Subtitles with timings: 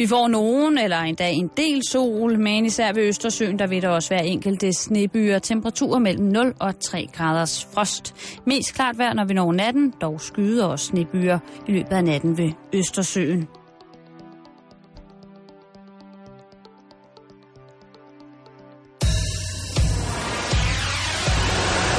[0.00, 3.88] Vi får nogen eller endda en del sol, men især ved Østersøen, der vil der
[3.88, 5.38] også være enkelte snebyer.
[5.38, 8.14] Temperaturer mellem 0 og 3 graders frost.
[8.46, 12.38] Mest klart vejr, når vi når natten, dog skyder og snebyer i løbet af natten
[12.38, 13.48] ved Østersøen.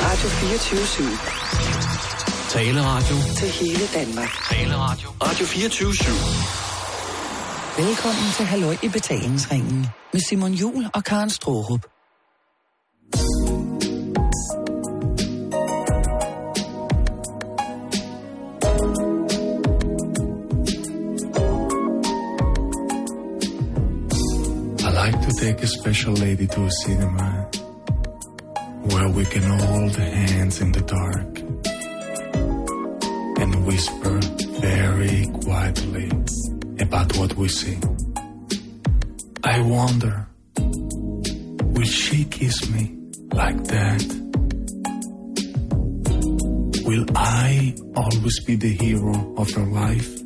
[0.08, 1.08] Radio 24
[2.50, 3.16] Taleradio.
[3.36, 4.30] Til hele Danmark.
[4.50, 5.10] Taleradio.
[5.22, 6.71] Radio 24
[7.88, 11.86] Velkommen til Halløj i betalingsringen med Simon Jul og Karen Strohrup.
[24.80, 27.30] I like to take a special lady to a cinema
[28.92, 31.32] where we can hold hands in the dark
[33.42, 34.18] and whisper
[34.68, 36.21] very quietly
[36.82, 37.78] about what we see.
[39.44, 40.28] I wonder,
[40.58, 42.98] will she kiss me
[43.34, 44.22] like that?
[46.86, 50.22] Will I always be the hero of her life?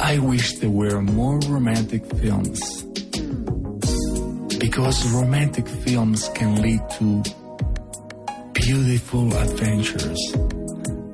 [0.00, 2.82] I wish there were more romantic films.
[4.58, 7.22] Because romantic films can lead to
[8.54, 10.34] beautiful adventures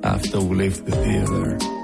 [0.03, 1.76] after we leave the theater.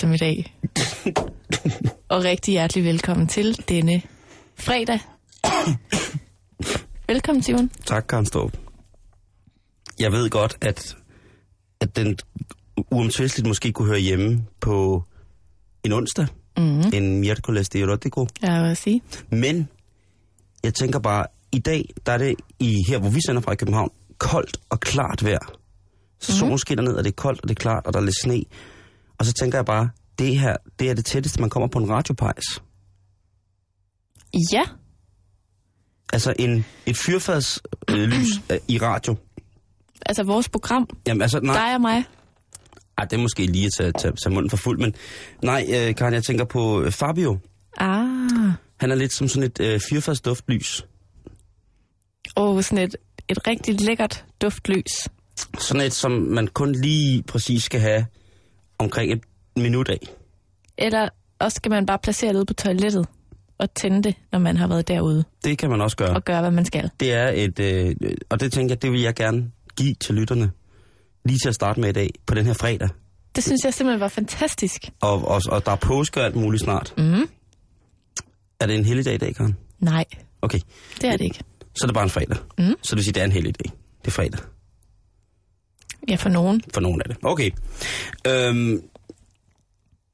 [0.00, 0.54] Eftermiddag.
[2.14, 4.02] og rigtig hjertelig velkommen til denne
[4.58, 4.98] fredag.
[7.08, 7.70] Velkommen, Simon.
[7.86, 8.56] Tak, Karen Storp.
[9.98, 10.96] Jeg ved godt, at,
[11.80, 12.18] at den
[12.90, 15.02] uomtvisteligt måske kunne høre hjemme på
[15.84, 16.26] en onsdag.
[16.56, 16.92] Mm-hmm.
[16.92, 18.26] En miércoles de erotico.
[18.42, 19.02] Jeg vil sige.
[19.30, 19.68] Men
[20.64, 23.56] jeg tænker bare, i dag, der er det i, her, hvor vi sender fra i
[23.56, 25.52] København, koldt og klart vejr.
[26.20, 28.04] Så solen skinner ned, og det er koldt, og det er klart, og der er
[28.04, 28.44] lidt sne.
[29.20, 31.88] Og så tænker jeg bare, det her, det er det tætteste, man kommer på en
[31.90, 32.44] radiopejs.
[34.52, 34.62] Ja,
[36.12, 37.60] Altså en, et fyrfadslys
[37.90, 39.16] øh, lys, øh, i radio.
[40.06, 41.54] altså vores program, Jamen altså, nej.
[41.66, 42.04] dig og mig.
[42.98, 44.94] Ej, det er måske lige at tage, tage, tage munden for fuld, men
[45.42, 47.38] nej, øh, Karen, jeg tænker på øh, Fabio.
[47.76, 50.84] Ah, Han er lidt som sådan et øh, fyrfads duftlys.
[52.36, 52.96] og sådan et,
[53.28, 55.08] et rigtig lækkert duftlys.
[55.58, 58.06] Sådan et, som man kun lige præcis skal have
[58.80, 59.20] omkring et
[59.56, 59.98] minut af.
[60.78, 61.08] Eller
[61.38, 63.06] også skal man bare placere det ude på toilettet
[63.58, 66.14] og tænde det, når man har været derude Det kan man også gøre.
[66.14, 66.90] og gøre, hvad man skal.
[67.00, 67.96] Det er et, øh,
[68.28, 70.50] og det tænker jeg, det vil jeg gerne give til lytterne.
[71.24, 72.88] Lige til at starte med i dag, på den her fredag.
[73.36, 74.90] Det synes jeg simpelthen var fantastisk.
[75.00, 76.94] Og, og, og der er påske og alt muligt snart.
[76.98, 77.28] Mm.
[78.60, 79.56] Er det en heldig dag i dag, Karen?
[79.78, 80.04] Nej,
[80.42, 80.58] Okay,
[81.00, 81.40] det er det ikke.
[81.60, 82.36] så er det bare en fredag.
[82.58, 82.64] Mm.
[82.82, 83.72] Så det vil sige, det er en heldig dag.
[84.00, 84.40] Det er fredag.
[86.08, 86.62] Ja, for nogen.
[86.74, 87.16] for nogen af det.
[87.22, 87.50] Okay.
[88.26, 88.82] Øhm,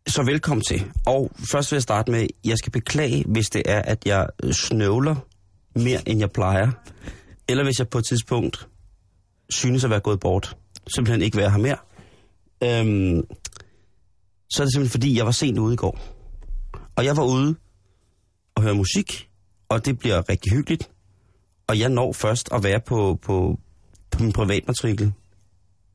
[0.07, 0.85] så velkommen til.
[1.07, 4.53] Og først vil jeg starte med, jeg skal beklage, hvis det er, at jeg øh,
[4.53, 5.17] snøvler
[5.75, 6.71] mere, end jeg plejer.
[7.49, 8.69] Eller hvis jeg på et tidspunkt
[9.51, 10.57] synes at være gået bort.
[10.95, 11.77] Simpelthen ikke være her mere.
[12.63, 13.25] Øhm,
[14.51, 15.99] så er det simpelthen fordi, jeg var sent ude i går.
[16.97, 17.55] Og jeg var ude
[18.55, 19.29] og høre musik,
[19.69, 20.91] og det bliver rigtig hyggeligt.
[21.67, 23.59] Og jeg når først at være på, på,
[24.11, 25.13] på min privatmatrikel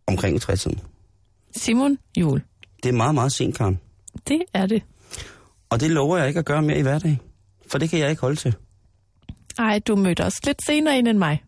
[0.08, 0.80] omkring 60'erne.
[1.56, 2.42] Simon Jul.
[2.84, 3.80] Det er meget, meget sent, Karen.
[4.28, 4.84] Det er det.
[5.70, 7.20] Og det lover jeg ikke at gøre mere i hverdag.
[7.72, 8.56] For det kan jeg ikke holde til.
[9.60, 11.44] Ej, du mødte os lidt senere ind end mig.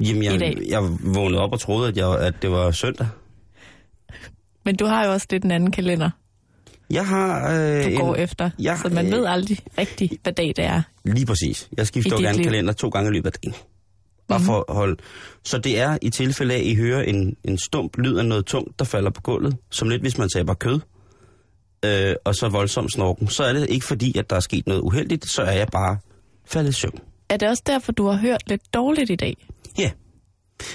[0.00, 0.82] Jamen, I jeg, jeg
[1.14, 3.06] vågnede op og troede, at, jeg, at det var søndag.
[4.64, 6.10] Men du har jo også lidt en anden kalender,
[6.90, 7.50] Jeg har...
[7.54, 8.50] Øh, du en, går efter.
[8.58, 10.82] Ja, så man øh, ved aldrig rigtigt, hvad dag det er.
[11.04, 11.68] Lige præcis.
[11.76, 13.54] Jeg I skifter jo gerne kalender to gange i løbet af dagen.
[14.28, 14.46] Bare Mhm.
[14.46, 14.96] for at holde.
[15.44, 18.46] Så det er i tilfælde af, at I hører en, en stump lyd af noget
[18.46, 20.80] tungt, der falder på gulvet, som lidt hvis man taber kød,
[21.84, 24.80] øh, og så voldsom snorken, så er det ikke fordi, at der er sket noget
[24.80, 25.98] uheldigt, så er jeg bare
[26.46, 26.98] faldet i søvn.
[27.28, 29.46] Er det også derfor, du har hørt lidt dårligt i dag?
[29.78, 29.90] Ja.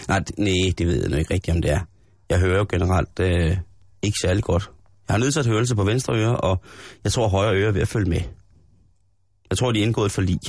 [0.07, 1.79] Nej, det, nej, det ved jeg nu ikke rigtigt, om det er.
[2.29, 3.57] Jeg hører jo generelt øh,
[4.01, 4.69] ikke særlig godt.
[5.07, 6.61] Jeg har nedsat hørelse på venstre øre, og
[7.03, 8.21] jeg tror, højre øre er ved at følge med.
[9.49, 10.39] Jeg tror, de er indgået for lig.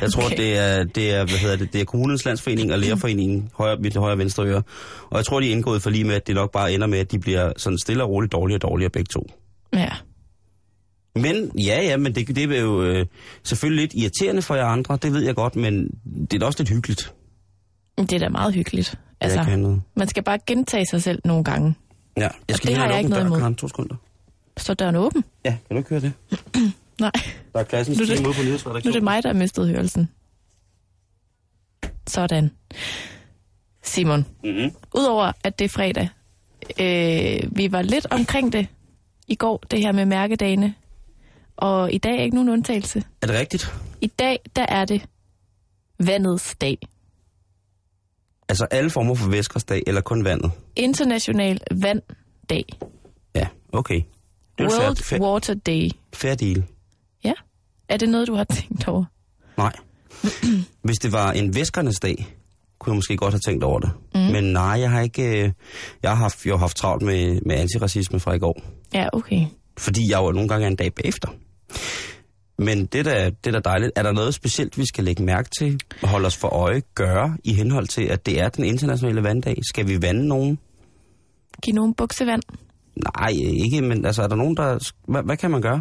[0.00, 0.36] Jeg tror, Okay.
[0.36, 3.96] det, er, det, er, hvad hedder det, det er Kommunens Landsforening og Lærerforeningen, højre, mit
[3.96, 4.62] højre og venstre øre.
[5.10, 6.98] Og jeg tror, de er indgået for lige med, at det nok bare ender med,
[6.98, 9.26] at de bliver sådan stille og roligt dårligere og dårligere begge to.
[9.72, 9.88] Ja.
[11.14, 13.06] Men ja, ja, men det, det er jo øh,
[13.44, 15.88] selvfølgelig lidt irriterende for jer andre, det ved jeg godt, men
[16.30, 17.14] det er da også lidt hyggeligt.
[17.98, 18.94] Det er da meget hyggeligt.
[19.20, 19.82] Altså, jeg noget.
[19.96, 21.74] man skal bare gentage sig selv nogle gange.
[22.16, 23.40] Ja, jeg det skal lige har have jeg en ikke noget dør, imod.
[23.40, 23.94] Karen, to sekunder.
[24.56, 25.24] Så døren åben?
[25.44, 26.12] Ja, kan du ikke høre det?
[27.00, 27.10] Nej,
[27.52, 28.94] Der er klassens Nu det- ude på nu er nyhedsredaktionen.
[28.94, 30.08] det mig, der har mistet hørelsen.
[32.06, 32.50] Sådan.
[33.82, 34.70] Simon, Mm-hmm.
[34.94, 36.08] udover at det er fredag,
[36.80, 38.66] øh, vi var lidt omkring det
[39.28, 40.74] i går, det her med mærkedagene,
[41.56, 43.02] og i dag er ikke nogen undtagelse.
[43.22, 43.72] Er det rigtigt?
[44.00, 45.02] I dag, der er det
[45.98, 46.78] vandets dag.
[48.48, 50.50] Altså alle former for væskersdag, eller kun vandet?
[50.76, 52.64] International vanddag.
[53.34, 54.02] Ja, okay.
[54.58, 55.90] Det World Water Day.
[56.14, 56.64] fair deal.
[57.88, 59.04] Er det noget, du har tænkt over?
[59.56, 59.72] Nej.
[60.84, 62.36] Hvis det var en væskernes dag,
[62.78, 63.90] kunne jeg måske godt have tænkt over det.
[64.14, 64.20] Mm.
[64.20, 65.42] Men nej, jeg har ikke...
[65.44, 65.52] øh,
[66.02, 68.60] Jeg har haft, jeg har haft travlt med, med antiracisme fra i går.
[68.94, 69.46] Ja, okay.
[69.78, 71.28] Fordi jeg jo nogle gange er en dag bagefter.
[72.58, 73.92] Men det er da, det er da dejligt.
[73.96, 77.52] Er der noget specielt, vi skal lægge mærke til, holde os for øje, gøre i
[77.54, 79.56] henhold til, at det er den internationale vanddag?
[79.62, 80.58] Skal vi vande nogen?
[81.62, 82.42] Giv nogen buksevand.
[83.16, 83.30] Nej,
[83.64, 84.90] ikke, men altså, er der nogen, der...
[85.08, 85.80] Hvad, hvad kan man gøre?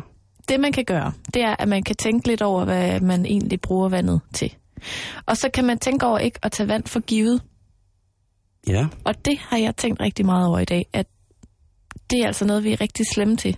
[0.49, 3.61] Det, man kan gøre, det er, at man kan tænke lidt over, hvad man egentlig
[3.61, 4.55] bruger vandet til.
[5.25, 7.41] Og så kan man tænke over ikke at tage vand for givet.
[8.67, 11.07] Ja, Og det har jeg tænkt rigtig meget over i dag, at
[12.09, 13.57] det er altså noget, vi er rigtig slemme til.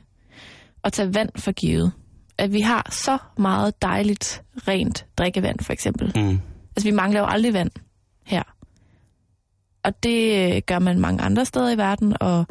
[0.84, 1.92] At tage vand for givet.
[2.38, 6.12] At vi har så meget dejligt, rent drikkevand, for eksempel.
[6.16, 6.40] mm.
[6.76, 7.72] Altså, vi mangler jo aldrig vand
[8.26, 8.44] her.
[9.84, 12.46] Og det øh, gør man mange andre steder i verden, og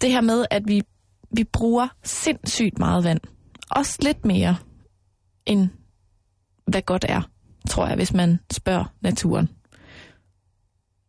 [0.00, 0.82] det her med, at vi,
[1.36, 3.20] vi bruger sindssygt meget vand.
[3.70, 4.56] Også lidt mere,
[5.46, 5.68] end
[6.66, 7.22] hvad godt er,
[7.68, 9.48] tror jeg, hvis man spørger naturen.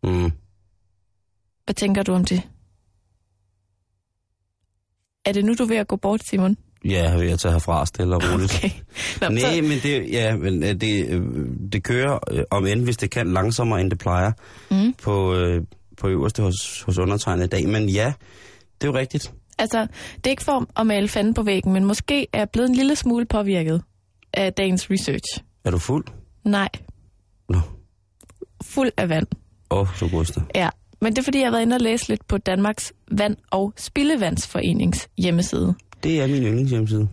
[0.03, 0.31] Mm.
[1.65, 2.41] Hvad tænker du om det?
[5.25, 6.57] Er det nu, du er ved at gå bort, Simon?
[6.85, 8.55] Ja, jeg er ved at tage herfra stille og roligt.
[8.55, 8.69] Okay.
[9.21, 11.21] Nå, Nej, så, men det, ja, men øh, det, øh,
[11.71, 14.31] det kører, øh, om end hvis det kan, langsommere end det plejer
[14.71, 14.93] mm.
[14.93, 15.35] på,
[15.97, 17.67] på øverste hos, hos undertegnet i dag.
[17.69, 18.13] Men ja,
[18.81, 19.33] det er jo rigtigt.
[19.59, 22.69] Altså, det er ikke for at male fanden på væggen, men måske er jeg blevet
[22.69, 23.83] en lille smule påvirket
[24.33, 25.43] af dagens research.
[25.63, 26.05] Er du fuld?
[26.45, 26.69] Nej,
[27.49, 27.59] Nå,
[28.63, 29.27] fuld af vand.
[29.69, 30.41] åh, oh, så godste.
[30.55, 30.69] Ja,
[31.01, 33.73] men det er fordi, jeg har været inde og læse lidt på Danmarks Vand- og
[33.77, 35.75] Spildevandsforenings hjemmeside.
[36.03, 37.09] Det er min yndlingshjemmeside.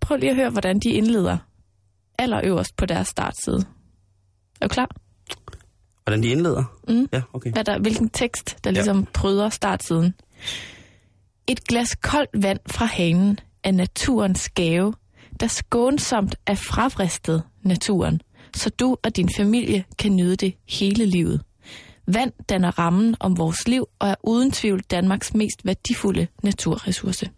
[0.00, 1.38] Prøv lige at høre, hvordan de indleder
[2.18, 3.64] allerøverst på deres startside.
[4.60, 4.90] Er du klar?
[6.04, 6.64] Hvordan de indleder?
[6.88, 7.08] Mm.
[7.12, 7.52] Ja, okay.
[7.52, 8.74] Hvad der, hvilken tekst, der Ja.
[8.74, 10.14] ligesom pryder startsiden.
[11.46, 14.94] Et glas koldt vand fra hanen er naturens gave,
[15.40, 18.20] der skånsomt er frafristet naturen,
[18.56, 21.42] så du og din familie kan nyde det hele livet.
[22.06, 27.30] Vand danner rammen om vores liv og er uden tvivl Danmarks mest værdifulde naturressource.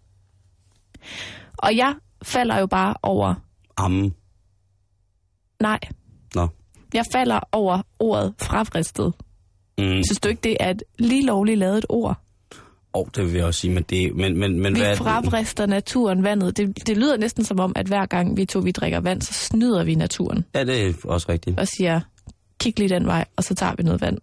[1.57, 3.33] Og jeg falder jo bare over,
[3.77, 4.15] Ammen.
[5.61, 5.79] nej,
[6.35, 6.47] Nå.
[6.93, 9.13] jeg falder over ordet frafristet.
[9.77, 9.83] Mm.
[9.85, 12.24] Synes du ikke, det er et lige lovligt lavet ord?
[12.95, 14.15] Oh, det vil jeg også sige, men det...
[14.15, 16.57] Men, men, men Vi hvad, frafrister naturen vandet.
[16.57, 19.33] Det, det lyder næsten som om, at hver gang vi to vi drikker vand, så
[19.33, 21.59] snyder vi naturen Ja, det er også rigtigt.
[21.59, 22.01] og siger,
[22.59, 24.17] kig lige den vej, og så tager vi noget vand.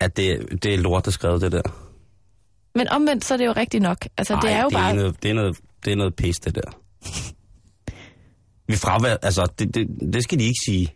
[0.00, 1.62] At det, det er lort, der skrevet det der.
[2.74, 4.06] Men omvendt, så er det jo rigtigt nok.
[4.16, 4.90] Altså, det Ej, er jo det bare...
[4.90, 6.70] Er noget, det, er noget, det er noget pis, det der.
[8.66, 10.94] Vi fravær, altså, det, det, det skal de ikke sige.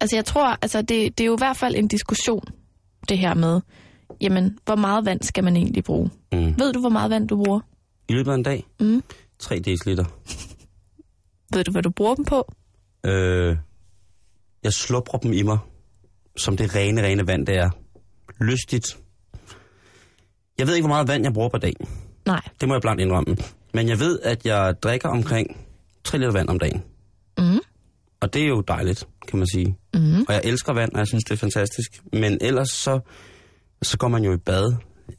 [0.00, 2.44] Altså, jeg tror, altså, det, det er jo i hvert fald en diskussion,
[3.08, 3.60] det her med,
[4.20, 6.10] jamen, hvor meget vand skal man egentlig bruge?
[6.32, 6.58] Mm.
[6.58, 7.60] Ved du, hvor meget vand du bruger?
[8.08, 8.66] I løbet af en dag?
[8.80, 9.02] Mm.
[9.38, 10.04] 3 deciliter.
[11.52, 12.52] Ved du, hvad du bruger dem på?
[13.06, 13.56] Øh,
[14.62, 15.58] jeg slupper dem i mig,
[16.36, 17.70] som det rene, rene vand, det er.
[18.40, 18.98] Lystigt.
[20.58, 21.72] Jeg ved ikke, hvor meget vand jeg bruger per dag.
[22.26, 22.40] Nej.
[22.60, 23.36] Det må jeg blankt indrømme.
[23.74, 25.56] Men jeg ved, at jeg drikker omkring
[26.04, 26.82] 3 liter vand om dagen.
[27.38, 27.58] Mm.
[28.20, 29.76] Og det er jo dejligt, kan man sige.
[29.94, 30.20] Mm.
[30.28, 32.02] Og jeg elsker vand, og jeg synes, det er fantastisk.
[32.12, 33.00] Men ellers så,
[33.82, 34.74] så går man jo i bad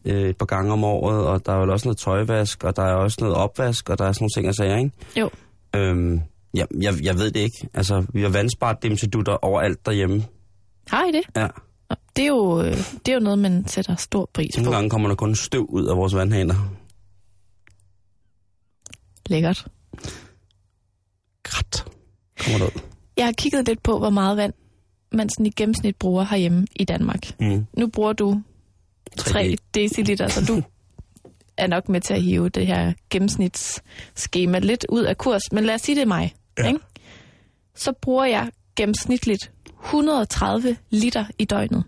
[0.05, 2.83] øh, et par gange om året, og der er jo også noget tøjvask, og der
[2.83, 4.91] er også noget opvask, og der er sådan nogle ting og sager, ikke?
[5.19, 5.29] Jo.
[5.75, 6.21] Øhm,
[6.55, 7.69] ja, jeg, jeg ved det ikke.
[7.73, 10.23] Altså, vi har vandspart dem til dutter overalt derhjemme.
[10.87, 11.21] Har I det?
[11.35, 11.47] Ja.
[11.89, 14.61] Nå, Det er, jo, øh, det er jo noget, man sætter stor pris på.
[14.63, 16.55] Nogle gange kommer der kun støv ud af vores vandhaner.
[19.29, 19.67] Lækkert.
[21.43, 21.85] Grat.
[22.43, 22.81] Kommer der ud.
[23.17, 24.53] Jeg har kigget lidt på, hvor meget vand
[25.11, 27.39] man sådan i gennemsnit bruger herhjemme i Danmark.
[27.39, 27.65] Mm.
[27.77, 28.41] Nu bruger du
[29.17, 30.61] 3 deciliter, så du
[31.57, 35.41] er nok med til at hive det her gennemsnitsskema lidt ud af kurs.
[35.51, 36.35] Men lad os sige, det er mig.
[36.57, 36.67] Ja.
[36.67, 36.79] Ikke?
[37.75, 39.51] Så bruger jeg gennemsnitligt
[39.85, 41.83] 130 liter i døgnet.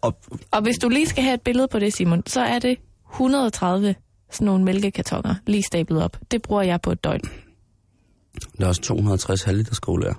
[0.00, 0.18] Og,
[0.50, 2.78] Og hvis du lige skal have et billede på det, Simon, så er det
[3.12, 3.94] 130
[4.30, 6.16] sådan nogle mælkekartoner lige stablet op.
[6.30, 7.20] Det bruger jeg på et døgn.
[8.58, 10.14] der er også 260 halvliter skole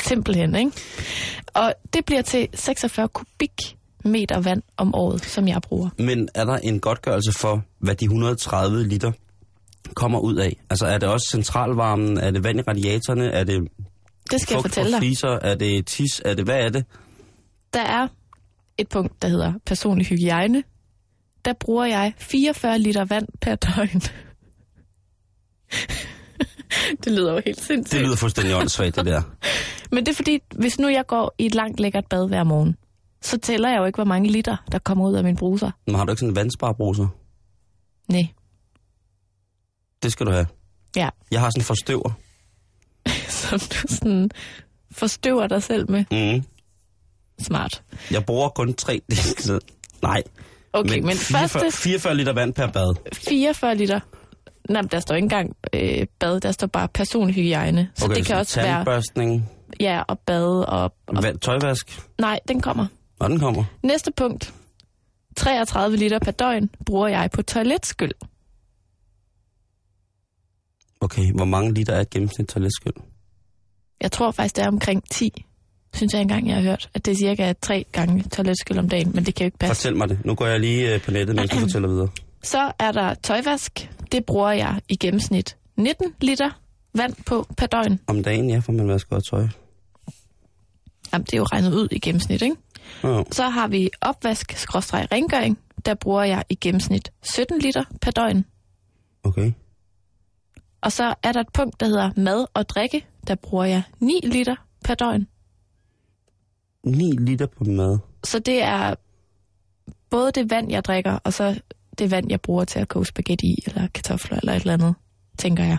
[0.00, 0.72] Simpelthen, ikke?
[1.54, 5.88] Og det bliver til 46 kubikmeter vand om året, som jeg bruger.
[5.98, 9.12] Men er der en godtgørelse for, hvad de 130 liter
[9.94, 10.56] kommer ud af?
[10.70, 12.18] Altså er det også centralvarmen?
[12.18, 13.30] Er det vand i radiatorerne?
[13.30, 13.68] Er det
[14.30, 14.98] Det skal jeg fortælle dig.
[14.98, 15.38] fliser?
[15.42, 16.22] Er det tis?
[16.24, 16.84] Er det, hvad er det?
[17.74, 18.08] Der er
[18.78, 20.62] et punkt, der hedder personlig hygiejne.
[21.44, 24.00] Der bruger jeg 44 liter vand per døgn.
[27.04, 27.98] det lyder jo helt sindssygt.
[27.98, 29.22] Det lyder fuldstændig åndssvagt, det der.
[29.94, 32.76] Men det er fordi, hvis nu jeg går i et langt lækkert bad hver morgen,
[33.22, 35.70] så tæller jeg jo ikke, hvor mange liter, der kommer ud af min bruser.
[35.86, 37.06] Men har du ikke sådan en vandsparebruser?
[38.08, 38.26] Nej.
[40.02, 40.46] Det skal du have.
[40.96, 41.08] Ja.
[41.30, 42.10] Jeg har sådan en forstøver.
[43.28, 44.30] Som du sådan
[44.90, 46.04] forstøver dig selv med.
[46.10, 46.44] Mm.
[47.40, 47.82] Smart.
[48.10, 49.00] Jeg bruger kun tre...
[50.02, 50.22] Nej.
[50.72, 52.94] Okay, men, men 44, første 44 liter vand per bad.
[53.12, 54.00] 44 liter.
[54.68, 57.90] Nej, der står ikke engang øh, bad, der står bare personlig hygiejne.
[57.94, 59.02] Så Okay, det kan også være,
[59.80, 60.92] ja, og bade og...
[61.06, 62.00] og vand, tøjvask.
[62.18, 62.86] nej, den kommer.
[63.18, 63.64] Og den kommer.
[63.82, 64.54] Næste punkt.
[65.36, 68.12] 33 liter per døgn bruger jeg på toiletskyld.
[71.00, 72.92] Okay, hvor mange liter er et gennemsnit toiletskyld?
[74.00, 75.44] Jeg tror faktisk, det er omkring 10,
[75.94, 76.90] synes jeg engang, jeg har hørt.
[76.94, 79.74] At det er cirka tre gange toiletskyld om dagen, men det kan jo ikke passe.
[79.82, 80.24] Fortæl mig det.
[80.24, 82.08] Nu går jeg lige øh, på nettet, mens du fortæller videre.
[82.42, 83.90] Så er der tøjvask.
[84.12, 86.50] Det bruger jeg i gennemsnit 19 liter
[86.94, 88.00] vand på per døgn.
[88.06, 89.48] Om dagen, ja, for man vasker også tøj.
[91.12, 92.56] Jamen, det er jo regnet ud i gennemsnit, ikke?
[93.04, 93.22] Ja.
[93.30, 94.52] Så har vi opvask,
[95.12, 95.58] rengøring.
[95.86, 98.44] Der bruger jeg i gennemsnit 17 liter per døgn.
[99.24, 99.52] Okay.
[100.80, 103.06] Og så er der et punkt, der hedder mad og drikke.
[103.26, 105.26] Der bruger jeg 9 liter per døgn.
[106.84, 107.98] 9 liter på mad.
[108.24, 108.94] Så det er
[110.10, 111.60] både det vand, jeg drikker, og så
[111.98, 114.94] det vand, jeg bruger til at koge spaghetti i, eller kartofler, eller et eller andet,
[115.38, 115.78] tænker jeg.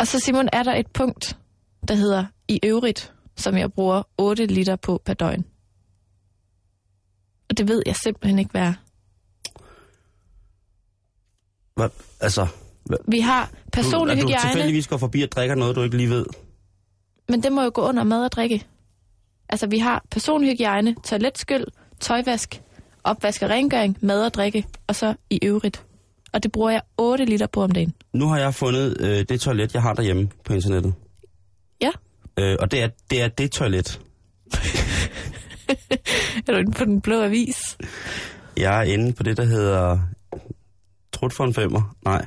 [0.00, 1.38] Og så, Simon, er der et punkt,
[1.88, 5.44] der hedder i øvrigt, som jeg bruger 8 liter på per døgn.
[7.50, 8.74] Og det ved jeg simpelthen ikke, hvad er.
[11.76, 11.88] Hvad?
[12.20, 12.46] Altså,
[12.84, 12.98] hvad?
[13.08, 16.10] Vi har personlig at du hygiejne, tilfældigvis går forbi og drikker noget, du ikke lige
[16.10, 16.26] ved.
[17.28, 18.66] men det må jo gå under mad og drikke.
[19.48, 21.64] Altså, vi har personlig hygiejne, toiletskyld,
[22.00, 22.62] tøjvask,
[23.04, 25.84] opvask og rengøring, mad og drikke, og så i øvrigt.
[26.32, 27.94] Og det bruger jeg 8 liter på om dagen.
[28.12, 30.94] Nu har jeg fundet øh, det toilet, jeg har derhjemme på internettet.
[31.80, 31.90] Ja.
[32.38, 34.00] Øh, og det er, det er det toilet.
[36.46, 37.76] Er du inde på den blå avis?
[38.56, 39.98] Jeg er inde på det, der hedder
[41.12, 41.96] Trut for en femmer.
[42.04, 42.26] Nej,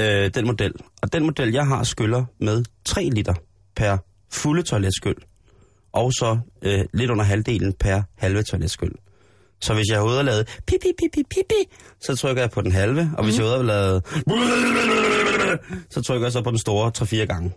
[0.00, 0.72] øh, den model.
[1.02, 3.34] Og den model, jeg har, skyller med 3 liter
[3.76, 3.96] per
[4.32, 5.16] fulde toiletskyld.
[5.92, 8.92] Og så øh, lidt under halvdelen per halve toiletskyld.
[9.60, 12.72] Så hvis jeg har ude og lavet pipi, pipi, pipi, så trykker jeg på den
[12.72, 13.10] halve.
[13.18, 14.04] Og hvis jeg er ude og lavet
[15.90, 17.52] så trykker jeg så på den store 3-4 gange.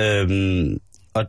[0.00, 0.78] Øhm,
[1.14, 1.24] og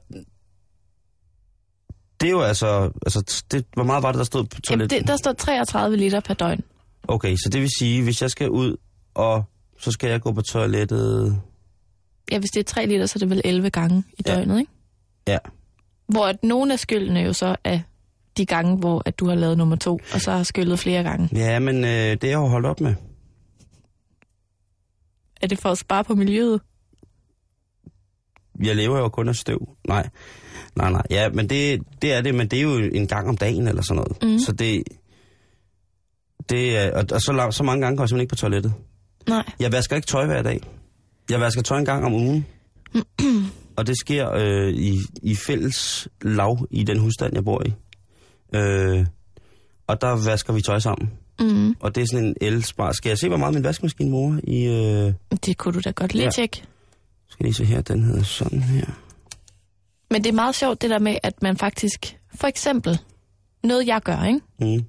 [2.21, 4.99] det er jo altså, altså det, hvor meget var det, der stod på Jamen, toilettet?
[4.99, 6.61] det, der står 33 liter per døgn.
[7.07, 8.77] Okay, så det vil sige, hvis jeg skal ud,
[9.13, 9.43] og
[9.79, 11.41] så skal jeg gå på toilettet...
[12.31, 14.35] Ja, hvis det er 3 liter, så er det vel 11 gange i Ja.
[14.35, 14.71] døgnet, ikke?
[15.27, 15.37] Ja,
[16.07, 17.79] Hvor at nogle af skyldene jo så er
[18.37, 21.29] de gange, hvor at du har lavet nummer to, og så har skyllet flere gange.
[21.35, 22.95] ja men øh, det er jeg jo holdt op med.
[25.41, 26.61] Er det for at spare på miljøet?
[28.63, 29.69] Jeg lever jo kun af støv.
[29.87, 30.09] Nej,
[30.75, 31.01] nej, nej.
[31.09, 33.81] Ja, men det, det er det, men det er jo en gang om dagen eller
[33.81, 34.23] sådan noget.
[34.23, 34.39] Mhm.
[34.39, 34.83] Så det...
[36.49, 38.73] det er, og, og så, så mange gange går jeg simpelthen ikke på toilettet.
[39.29, 39.43] Nej.
[39.59, 40.61] Jeg vasker ikke tøj hver dag.
[41.29, 42.45] Jeg vasker tøj en gang om ugen.
[43.77, 47.73] og det sker øh, i, i fælles lav i den husstand, jeg bor i.
[48.51, 49.05] Øh,
[49.87, 51.11] og der vasker vi tøj sammen.
[51.39, 51.75] Mm.
[51.79, 52.91] Og det er sådan en elspar.
[52.91, 54.63] Skal jeg se, hvor meget min vaskemaskine bruger i...
[54.65, 55.13] Øh,
[55.45, 56.29] Det kunne du da godt lige Ja.
[56.31, 56.63] tjekke.
[57.29, 58.85] skal lige se her, den hedder sådan her.
[60.09, 62.99] Men det er meget sjovt det der med, at man faktisk, for eksempel,
[63.63, 64.39] noget jeg gør, ikke?
[64.59, 64.85] Mm.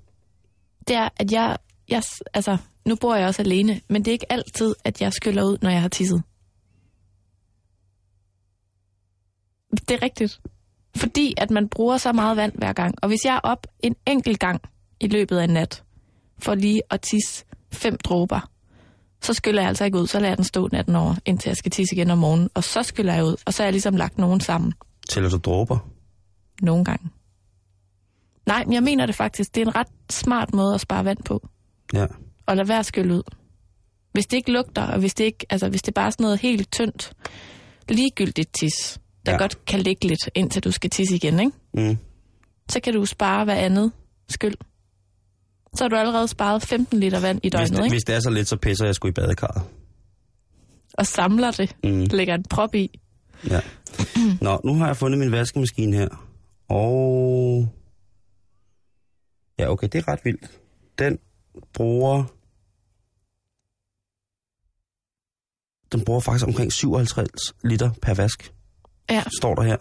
[0.88, 1.56] det er, at jeg,
[1.88, 2.02] jeg,
[2.34, 5.58] altså, nu bor jeg også alene, men det er ikke altid, at jeg skyller ud,
[5.62, 6.22] når jeg har tisset.
[9.70, 10.40] Det er rigtigt.
[10.96, 12.94] Fordi at man bruger så meget vand hver gang.
[13.02, 14.60] Og hvis jeg er op en enkelt gang
[15.00, 15.82] i løbet af en nat,
[16.38, 18.48] for lige at tisse fem dråber,
[19.20, 20.06] så skyller jeg altså ikke ud.
[20.06, 22.48] Så lader jeg den stå natten over, indtil jeg skal tisse igen om morgenen.
[22.54, 24.72] Og så skyller jeg ud, og så har jeg ligesom lagt nogen sammen.
[25.08, 25.78] Tæller du dråber?
[26.62, 27.08] Nogle gange.
[28.46, 29.54] Nej, men jeg mener det faktisk.
[29.54, 31.48] Det er en ret smart måde at spare vand på.
[31.94, 32.06] Ja.
[32.46, 33.22] og lade være skylle ud.
[34.12, 36.40] Hvis det ikke lugter, og hvis det, ikke, altså, hvis det bare er sådan noget
[36.40, 37.12] helt tyndt,
[37.88, 39.38] ligegyldigt tis, der Ja.
[39.38, 41.52] godt kan ligge lidt, indtil du skal tisse igen, ikke?
[41.74, 41.98] Mm.
[42.70, 43.92] så kan du spare hver andet
[44.28, 44.54] skyld.
[45.74, 47.92] Så har du allerede sparet 15 liter vand i Hvis, døgnet, det, ikke?
[47.94, 49.62] hvis det er så lidt, så pisser jeg sgu i badekarret.
[50.94, 52.06] Og samler det, Mm.
[52.10, 53.00] lægger en prop i.
[53.50, 53.60] Ja.
[54.40, 56.08] Nå, nu har jeg fundet min vaskemaskine her.
[56.68, 57.68] Og...
[59.58, 60.50] Ja, okay, det er ret vildt.
[60.98, 61.18] Den
[61.74, 62.24] bruger...
[65.92, 67.30] den bruger faktisk omkring 57
[67.64, 68.52] liter per vask,
[69.10, 69.22] Ja.
[69.38, 69.76] står der her.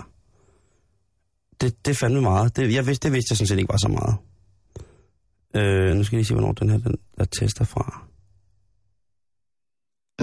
[1.61, 2.55] Det, det er fandme meget.
[2.55, 4.15] Det, jeg vidste, det vidste jeg sådan set ikke var så meget.
[5.55, 8.07] Øh, nu skal jeg lige se, hvornår den her den, der tester fra.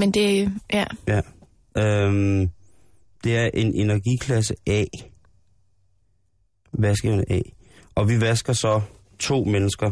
[0.01, 1.21] Men det, ja, Ja.
[1.79, 2.51] Øhm,
[3.25, 4.85] det er en energiklasse A.
[6.73, 7.41] Vaskeevne A.
[7.95, 8.81] Og vi vasker så
[9.19, 9.91] to mennesker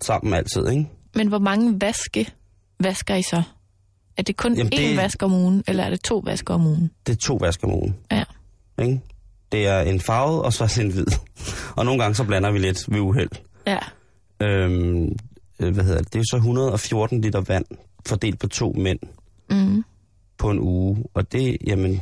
[0.00, 0.86] sammen altid, ikke?
[1.14, 2.32] men hvor mange vaske
[2.80, 3.42] vasker I så?
[4.16, 6.66] Er det kun Jamen, én det- vask om ugen, eller er det to vasker om
[6.66, 6.90] ugen?
[7.06, 8.24] Det er to vasker om ugen, Ja.
[8.82, 9.00] ikke?
[9.52, 11.06] Det er en farvet, og så er en hvid.
[11.76, 13.30] Og nogle gange så blander vi lidt ved uheld.
[13.66, 13.78] Ja.
[14.42, 15.16] Øhm,
[15.60, 16.12] øh, hvad hedder det?
[16.12, 17.64] Det er så 114 liter vand
[18.06, 18.98] fordelt på to mænd
[19.50, 19.84] Mm.
[20.38, 21.04] på en uge.
[21.14, 22.00] Og det, jamen,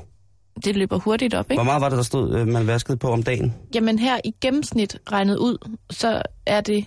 [0.65, 1.59] Det løber hurtigt op, ikke?
[1.59, 3.55] hvor meget var det, der stod, øh, man vaskede på om dagen?
[3.75, 6.85] Jamen her i gennemsnit regnet ud, så er det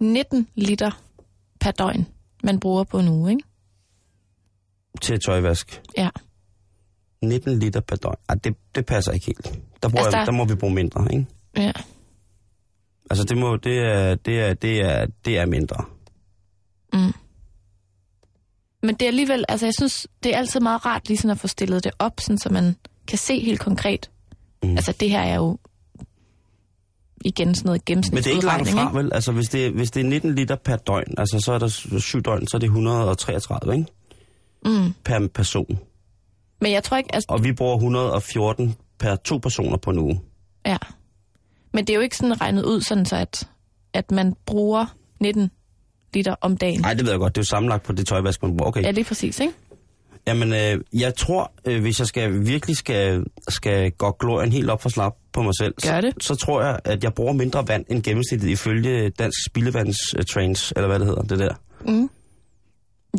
[0.00, 0.90] 19 liter
[1.60, 2.06] per døgn,
[2.44, 3.42] man bruger på en uge, ikke?
[5.00, 5.82] Til tøjvask.
[5.96, 6.08] Ja.
[7.22, 8.14] 19 liter per døgn.
[8.28, 9.58] Ej, det, det passer ikke helt.
[9.82, 10.24] Der, bruger, Altså, der- der...
[10.24, 11.26] der må vi bruge mindre, ikke?
[11.56, 11.72] Ja.
[13.10, 15.84] Altså, det, må, det, er, det, er, det, er, det er mindre.
[16.92, 17.12] Mm.
[18.82, 21.38] Men det er alligevel, altså jeg synes, det er altid meget rart lige sådan at
[21.38, 22.76] få stillet det op, sådan, så man
[23.06, 24.10] kan se helt konkret.
[24.62, 24.70] Mm.
[24.70, 25.58] Altså det her er jo
[27.24, 29.12] igen sådan noget Men det er ikke langt fra, vel?
[29.14, 31.86] Altså, hvis det, hvis det er 19 liter per døgn, altså så er der s-
[32.04, 33.86] syv døgn, så er det 133, ikke?
[34.64, 34.94] Mm.
[35.04, 35.78] Per person.
[36.60, 40.20] Men jeg tror ikke, altså, Og vi bruger 114 per to personer på en uge.
[40.66, 40.76] ja.
[41.72, 43.48] Men det er jo ikke sådan regnet ud, sådan så at,
[43.92, 45.50] at man bruger 19
[46.14, 46.80] liter om dagen.
[46.80, 47.34] Nej, det ved jeg godt.
[47.34, 48.68] Det er jo sammenlagt på det tøjvask, man bruger.
[48.68, 48.82] Okay.
[48.82, 49.52] Ja, lige præcis, ikke?
[50.26, 54.82] Jamen, øh, jeg tror, øh, hvis jeg skal virkelig skal, skal gå glorien helt op
[54.82, 56.14] for slap på mig selv, Gør det.
[56.20, 59.98] Så, så tror jeg, at jeg bruger mindre vand end gennemsnittet ifølge Dansk Spildevands
[60.76, 61.54] eller hvad det hedder, det der.
[61.86, 62.10] Mm.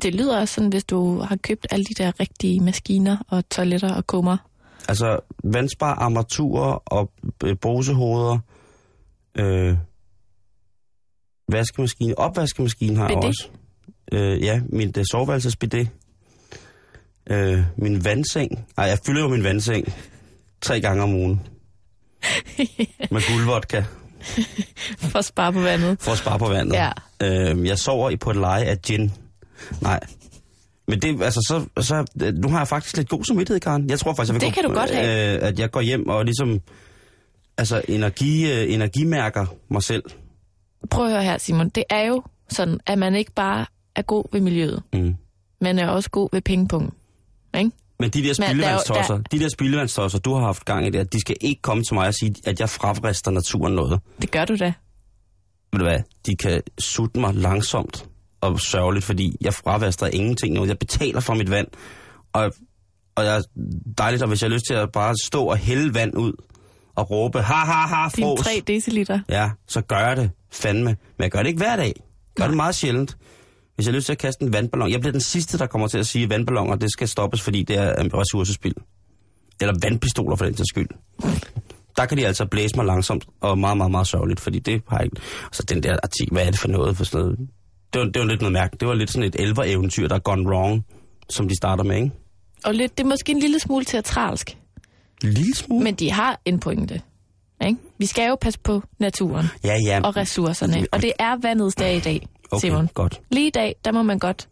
[0.03, 3.93] Det lyder også sådan, hvis du har købt alle de der rigtige maskiner og toiletter
[3.93, 4.37] og kummer.
[4.87, 7.11] Altså, vandspar, armaturer og
[7.43, 8.39] øh, brusehoveder,
[9.35, 9.77] øh,
[11.51, 13.47] vaskemaskine, opvaskemaskine har jeg også.
[14.11, 15.89] Øh, ja, min soveværelsesbidet.
[17.29, 18.65] Øh, min vandseng.
[18.77, 19.93] Nej, jeg fylder jo min vandseng
[20.61, 21.41] tre gange om ugen.
[23.11, 23.83] Med guldvodka.
[24.97, 26.01] For at spare på vandet.
[26.01, 26.75] for at spare på vandet.
[26.75, 26.91] Ja.
[27.23, 29.11] Øh, jeg sover i på et leje af gin.
[29.81, 29.99] Nej.
[30.87, 33.89] Men det, altså, så, så, nu har jeg faktisk lidt god samvittighed, Karen.
[33.89, 35.35] Jeg tror faktisk, jeg vil Det kan du godt have.
[35.37, 36.61] Øh, at jeg går hjem og ligesom,
[37.57, 40.03] altså, energi, øh, energimærker mig selv.
[40.89, 41.69] Prøv at høre her, Simon.
[41.69, 44.83] Det er jo sådan, at man ikke bare er god ved miljøet.
[44.93, 45.15] Mm.
[45.61, 46.91] Man er også god ved pengepungen.
[47.57, 47.71] Ikke?
[47.99, 50.89] Men de der der er spildevandstosser, der- de der spildevandstosser, du har haft gang i
[50.89, 53.99] det, de skal ikke komme til mig og sige, at jeg frafrister naturen noget.
[54.21, 54.73] Det gør du da.
[55.73, 58.05] Ved du hvad, de kan sutte mig langsomt
[58.41, 60.65] og sørgeligt, fordi jeg fravaster ingenting nu.
[60.65, 61.67] Jeg betaler for mit vand,
[62.33, 62.51] og,
[63.15, 63.41] og jeg er
[63.97, 66.33] dejligt, og hvis jeg har lyst til at bare stå og hælde vand ud
[66.95, 69.19] og råbe, ha ha ha, Dine fros, 3 deciliter.
[69.29, 70.89] ja, så gør jeg det fandme.
[71.17, 71.93] Men jeg gør det ikke hver dag.
[71.95, 73.17] Jeg gør det meget sjældent.
[73.75, 75.87] Hvis jeg har lyst til at kaste en vandballon, jeg bliver den sidste, der kommer
[75.87, 78.75] til at sige, at vandballoner, det skal stoppes, fordi det er en ressourcespild.
[79.61, 80.87] Eller vandpistoler for den til skyld.
[81.97, 84.99] Der kan de altså blæse mig langsomt, og meget, meget, meget sørgeligt, fordi det har
[84.99, 85.15] ikke...
[85.51, 87.39] Så den der artikel, hvad er det for noget for sådan noget?
[87.93, 88.79] Det var, det var lidt noget mærkeligt.
[88.79, 90.85] Det var lidt sådan et elver-eventyr, der er gone wrong,
[91.29, 92.11] som de starter med, ikke?
[92.65, 94.57] Og lidt, det er måske en lille smule teatralsk.
[95.23, 95.83] En lille smule.
[95.83, 97.01] Men de har en pointe.
[97.65, 97.77] Ikke?
[97.97, 100.01] Vi skal jo passe på naturen Ja, ja.
[100.03, 100.87] og ressourcerne.
[100.91, 102.89] Og det er vandets dag i dag, Okay, Simon.
[102.93, 103.21] godt.
[103.31, 104.47] Lige i dag, der må man godt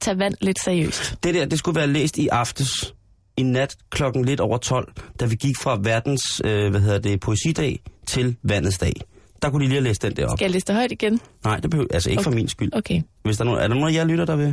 [0.00, 1.16] tage vand lidt seriøst.
[1.22, 2.94] Det der, det skulle være læst i aftes,
[3.36, 7.20] i nat klokken lidt over 12, da vi gik fra verdens, øh, hvad hedder det,
[7.20, 8.92] poesidag til vandets dag.
[9.42, 10.38] Der kunne de lige have læst den der op.
[10.38, 11.20] Skal jeg læse det højt igen?
[11.44, 12.30] Nej, det behøver, altså ikke okay.
[12.30, 12.70] for min skyld.
[12.74, 14.46] Okay, Hvis der er, nogen, er der nogen af jer lytter, der vil?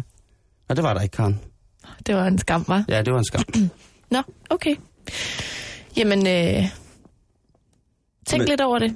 [0.69, 1.39] Nej, det var der ikke, Karen.
[2.05, 2.85] det var en skam, var.
[2.89, 3.43] Ja, det var en skam.
[4.11, 4.75] Nå, okay.
[5.97, 6.63] Jamen, øh,
[8.27, 8.95] tænk Men- lidt over det.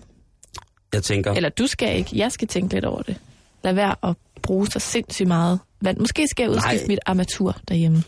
[0.93, 3.17] Jeg tænker, Eller du skal ikke, jeg skal tænke lidt over det.
[3.63, 5.97] Lad være at bruge så sindssygt meget vand.
[5.97, 6.87] Måske skal jeg udskifte Nej.
[6.87, 8.03] mit armatur derhjemme.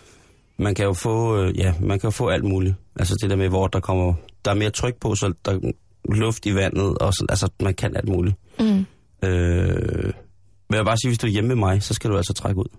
[0.58, 2.76] man kan jo få, øh, ja, man kan jo få alt muligt.
[3.00, 4.14] Altså det der med, hvor der kommer,
[4.46, 5.72] der er mere tryk på, så der er
[6.10, 8.36] luft i vandet, og så, altså man kan alt muligt.
[8.60, 8.86] Mm.
[9.28, 10.14] Øh,
[10.70, 12.60] vil jeg bare sige, hvis du er hjemme med mig, så skal du altså trække
[12.60, 12.78] ud.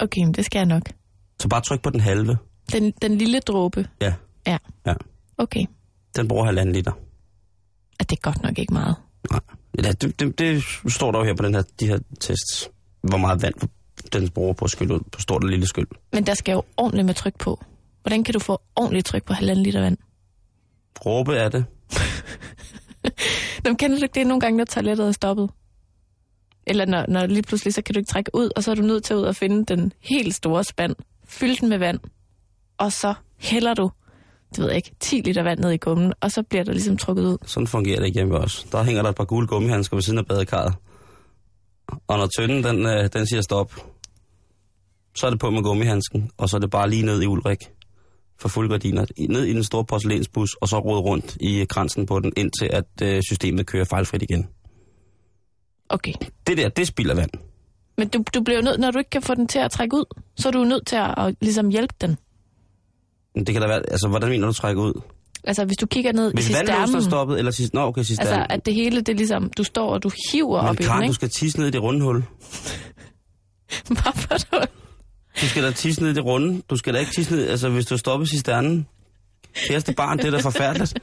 [0.00, 0.82] Okay, men det skal jeg nok.
[1.40, 2.38] Så bare tryk på den halve.
[2.72, 3.88] Den, den lille dråbe.
[4.00, 4.14] Ja,
[4.46, 4.58] Ja.
[4.86, 4.94] Ja.
[5.38, 5.66] Okay.
[6.16, 6.92] den bruger halvanden liter.
[8.00, 8.96] At det er godt nok ikke meget.
[9.30, 9.40] Nej.
[9.84, 12.70] Ja, det, det, det står der jo her på den her, de her tests.
[13.02, 13.54] Hvor meget vand
[14.12, 15.86] den bruger på at skylle ud på stort og lille skyld.
[16.12, 17.64] Men der skal jo ordentligt med tryk på.
[18.02, 19.96] Hvordan kan du få ordentligt tryk på halvanden liter vand?
[21.06, 21.64] Råbe er det.
[23.64, 25.50] Nå, kender du ikke det nogle gange, når toilettet er stoppet?
[26.66, 28.82] Eller når, når lige pludselig, så kan du ikke trække ud, og så er du
[28.82, 32.00] nødt til at ud og finde den helt store spand, fylde den med vand,
[32.78, 33.90] og så hælder du,
[34.50, 36.96] det ved jeg ikke, 10 liter vand ned i gummen, og så bliver der ligesom
[36.96, 37.38] trukket ud.
[37.46, 38.66] Sådan fungerer det ikke hjemme os.
[38.72, 40.74] Der hænger der et par gule gummihandsker ved siden af badekarret.
[42.06, 43.74] Og når tønden, den, øh, den siger stop,
[45.16, 47.58] så er det på med gummihandsken, og så er det bare lige ned i Ulrik
[48.40, 52.32] for fuldgardiner, ned i den store porcelænsbus, og så rode rundt i kransen på den,
[52.36, 54.48] indtil at øh, systemet kører fejlfrit igen.
[55.88, 56.12] Okay.
[56.46, 57.30] Det der, det spilder vand.
[57.98, 60.04] Men du, du bliver nødt, når du ikke kan få den til at trække ud,
[60.36, 62.16] så er du nødt til at, at ligesom hjælpe den.
[63.34, 65.00] Men det kan da være, altså hvordan mener du trække ud?
[65.44, 68.02] Altså, hvis du kigger ned Hvis i vandlåsen er cisternen, stoppet, eller sidst, nå okay,
[68.02, 68.32] cisternen.
[68.32, 70.76] altså, at det hele, det er ligesom, du står og du hiver Men op i
[70.76, 71.14] den, Karen, du ikke?
[71.14, 72.16] skal tisse ned i det runde hul.
[74.02, 74.66] Hvorfor du?
[75.40, 76.62] Du skal da tisse ned i det runde.
[76.70, 78.86] Du skal da ikke tisse ned, altså hvis du stopper cisternen.
[79.68, 80.94] Kæreste barn, det er da forfærdeligt.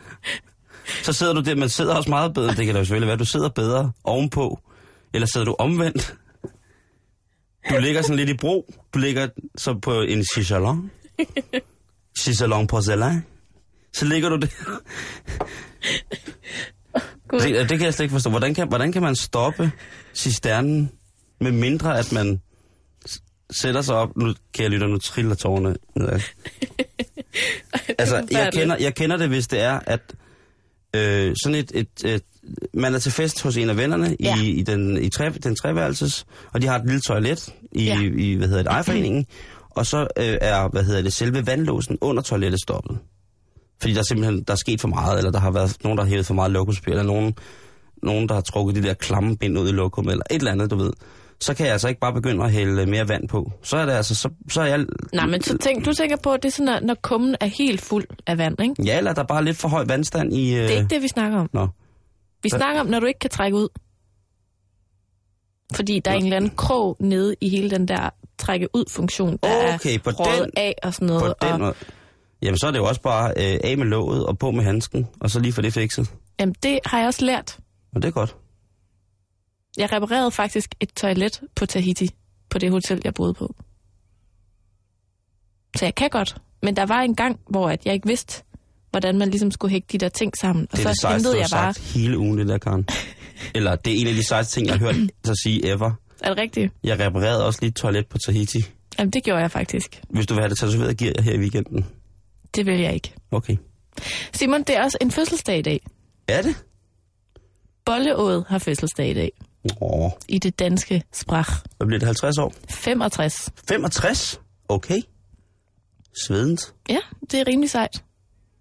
[1.03, 2.55] Så sidder du der, men sidder også meget bedre.
[2.55, 4.59] Det kan da jo selvfølgelig være, du sidder bedre ovenpå.
[5.13, 6.15] Eller sidder du omvendt.
[7.69, 8.73] Du ligger sådan lidt i bro.
[8.93, 10.91] Du ligger så på en chichalon.
[12.19, 13.25] Chichalon porcelain.
[13.93, 14.47] Så ligger du der.
[17.31, 18.29] Det, det kan jeg slet ikke forstå.
[18.29, 19.71] Hvordan kan, hvordan kan man stoppe
[20.13, 20.91] cisternen,
[21.41, 22.41] med mindre at man
[23.51, 24.17] sætter sig op...
[24.17, 26.19] Nu kan jeg lytte, nu triller tårerne nedad.
[27.97, 30.01] altså, jeg kender, jeg kender det, hvis det er, at
[30.95, 32.21] øh, sådan et, et, et...
[32.73, 34.35] Man er til fest hos en af vennerne Ja.
[34.41, 37.99] i, i, den, i tre, den treværelses, og de har et lille toilet i, Ja.
[38.01, 39.25] i hvad hedder det, ejerforeningen,
[39.69, 42.97] og så øh, er, hvad hedder det, selve vandlåsen under toilettet stoppet.
[43.81, 46.03] Fordi der er simpelthen der er sket for meget, eller der har været nogen, der
[46.03, 47.35] har hævet for meget lokumspil, eller nogen,
[48.03, 50.71] nogen, der har trukket de der klamme bind ud i lokum, eller et eller andet,
[50.71, 50.91] du ved.
[51.41, 53.51] Så kan jeg altså ikke bare begynde at hælde mere vand på.
[53.63, 54.85] Så er det altså, så, så er jeg...
[55.13, 57.45] Nej, men så tænk, du tænker på, at det er sådan, at når kummen er
[57.45, 58.75] helt fuld af vand, ikke?
[58.85, 60.53] Ja, eller der er bare lidt for høj vandstand i...
[60.55, 60.61] Øh...
[60.61, 61.49] Det er ikke det, vi snakker om.
[61.53, 61.67] Nå.
[62.43, 62.59] Vi Hvad?
[62.59, 63.67] snakker om, når du ikke kan trække ud.
[65.75, 69.73] Fordi der er en eller anden krog nede i hele den der trække ud-funktion, der
[69.75, 71.33] Okay, er på røget den- af og sådan På noget.
[71.41, 71.73] den og, måde.
[72.41, 75.07] Jamen, så er det jo også bare øh, af med låget og på med handsken,
[75.21, 76.11] og så lige få det fikset.
[76.39, 77.57] jamen, det har jeg også lært.
[77.95, 78.35] Og det er godt.
[79.77, 82.09] Jeg reparerede faktisk et toilet på Tahiti,
[82.49, 83.55] på det hotel, jeg boede på.
[85.75, 86.35] Så jeg kan godt.
[86.63, 88.43] Men der var en gang, hvor at jeg ikke vidste,
[88.89, 90.67] hvordan man ligesom skulle hægte de der ting sammen.
[90.71, 91.73] Og Det er det så sejeste, hentede jeg bare...
[91.73, 92.87] sagt hele ugen, det der, Karen.
[93.55, 95.91] Eller det er en af de sejeste ting, jeg har hørt sig sige ever.
[96.21, 96.73] Er det rigtigt?
[96.83, 98.57] Jeg reparerede også lige et toilet på Tahiti.
[98.99, 100.01] Jamen, det gjorde jeg faktisk.
[100.09, 101.85] Hvis du vil have det tatoveret, giver jeg her i weekenden.
[102.55, 103.13] Det vil jeg ikke.
[103.31, 103.57] Okay.
[104.33, 105.85] Simon, det er også en fødselsdag i dag.
[106.27, 106.55] Er det?
[107.85, 109.31] Bolleået har fødselsdag i dag
[109.81, 111.51] Åh, i det danske sprach.
[111.77, 112.53] hvad bliver det, 50 år?
[112.69, 113.49] 65.
[113.67, 114.41] 65?
[114.69, 115.01] Okay.
[116.27, 116.73] Svedent.
[116.89, 116.97] Ja,
[117.31, 118.03] det er rimelig sejt.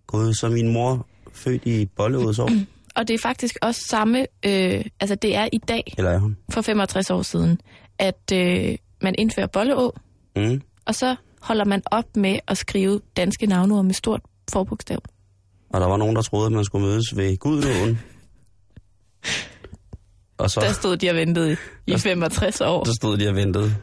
[0.06, 2.50] Gud, så min mor født i bolleådets år.
[2.96, 6.36] Og det er faktisk også samme, øh, altså det er i dag, Eller er hun?
[6.50, 7.60] for 65 år siden,
[7.98, 9.92] at øh, man indfører bolleå,
[10.36, 10.62] Mm.
[10.86, 14.20] og så holder man op med at skrive danske navneord med stort
[14.52, 14.98] forbogstav.
[15.70, 17.98] Og der var nogen, der troede, at man skulle mødes ved Gudlåen.
[20.40, 22.85] Og så, Der stod de og ventede i 65 år.
[22.85, 23.74] så stod de og ventede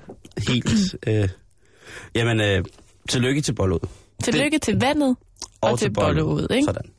[0.48, 0.96] helt...
[1.08, 1.30] Øh,
[2.16, 2.64] jamen, øh,
[3.10, 3.88] tillykke til bolleåd.
[4.24, 5.16] Tillykke til vandet
[5.62, 6.66] og, til bolleådet, ikke?
[6.66, 6.92] Sådan.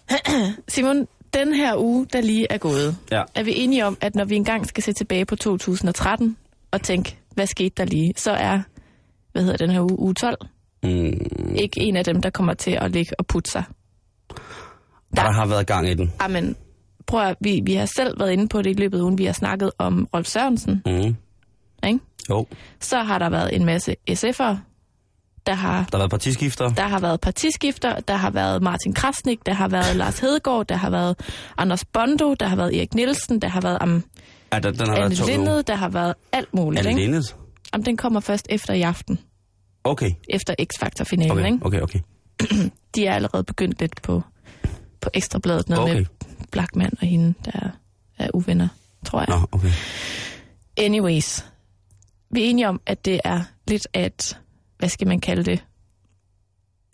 [0.68, 3.22] Simon, den her uge, der lige er gået, Ja.
[3.34, 6.36] er vi enige om, at når vi engang skal se tilbage på 2013
[6.70, 8.60] og tænke, hvad skete der lige, så er,
[9.32, 10.36] hvad hedder den her uge, uge 12,
[10.84, 13.64] Mm, ikke en af dem, der kommer til at ligge og putte sig.
[15.16, 16.12] der har været gang i den.
[16.18, 16.56] Amen,
[17.12, 19.24] prøv at, vi, vi har selv været inde på det i løbet af ugen, vi
[19.24, 21.16] har snakket om Rolf Sørensen, Mm.
[21.86, 21.98] ikke?
[22.30, 22.46] Jo,
[22.80, 24.56] Så har der været en masse SF'ere,
[25.46, 26.68] der har, der har været partiskifter.
[26.68, 30.76] der har været partiskifter, der har været Martin Krasnik, der har været Lars Hedegaard, der
[30.76, 31.16] har været
[31.58, 34.04] Anders Bondo, der har været Erik Nielsen, der har været um,
[34.52, 35.26] Ja, den, den har Anne været.
[35.26, 36.86] Lindet, der har været alt muligt.
[36.86, 37.00] Anne?
[37.00, 37.36] Lindet?
[37.74, 39.18] Jamen, den kommer først efter i aften,
[39.84, 41.30] Okay, efter X-Factor-finalen.
[41.30, 41.66] okay, Ikke?
[41.66, 41.98] okay, okay.
[42.94, 44.22] De er allerede begyndt lidt på,
[45.00, 45.94] på ekstrabladet, noget Okay.
[45.94, 46.06] med
[46.52, 47.68] Blackman og hende, der er,
[48.18, 48.68] er uvenner,
[49.06, 49.28] tror jeg.
[49.28, 49.70] Nå, okay.
[50.76, 51.44] Anyways,
[52.30, 54.38] vi er enige om, at det er lidt af et,
[54.78, 55.64] hvad skal man kalde det,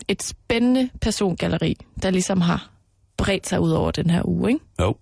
[0.07, 2.69] et spændende persongalleri, der ligesom har
[3.17, 4.65] bredt sig ud over den her uge, ikke?
[4.79, 4.95] Jo.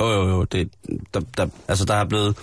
[0.00, 0.44] Jo, jo, jo.
[0.44, 0.70] Det,
[1.14, 2.36] der, der, altså, der er blevet...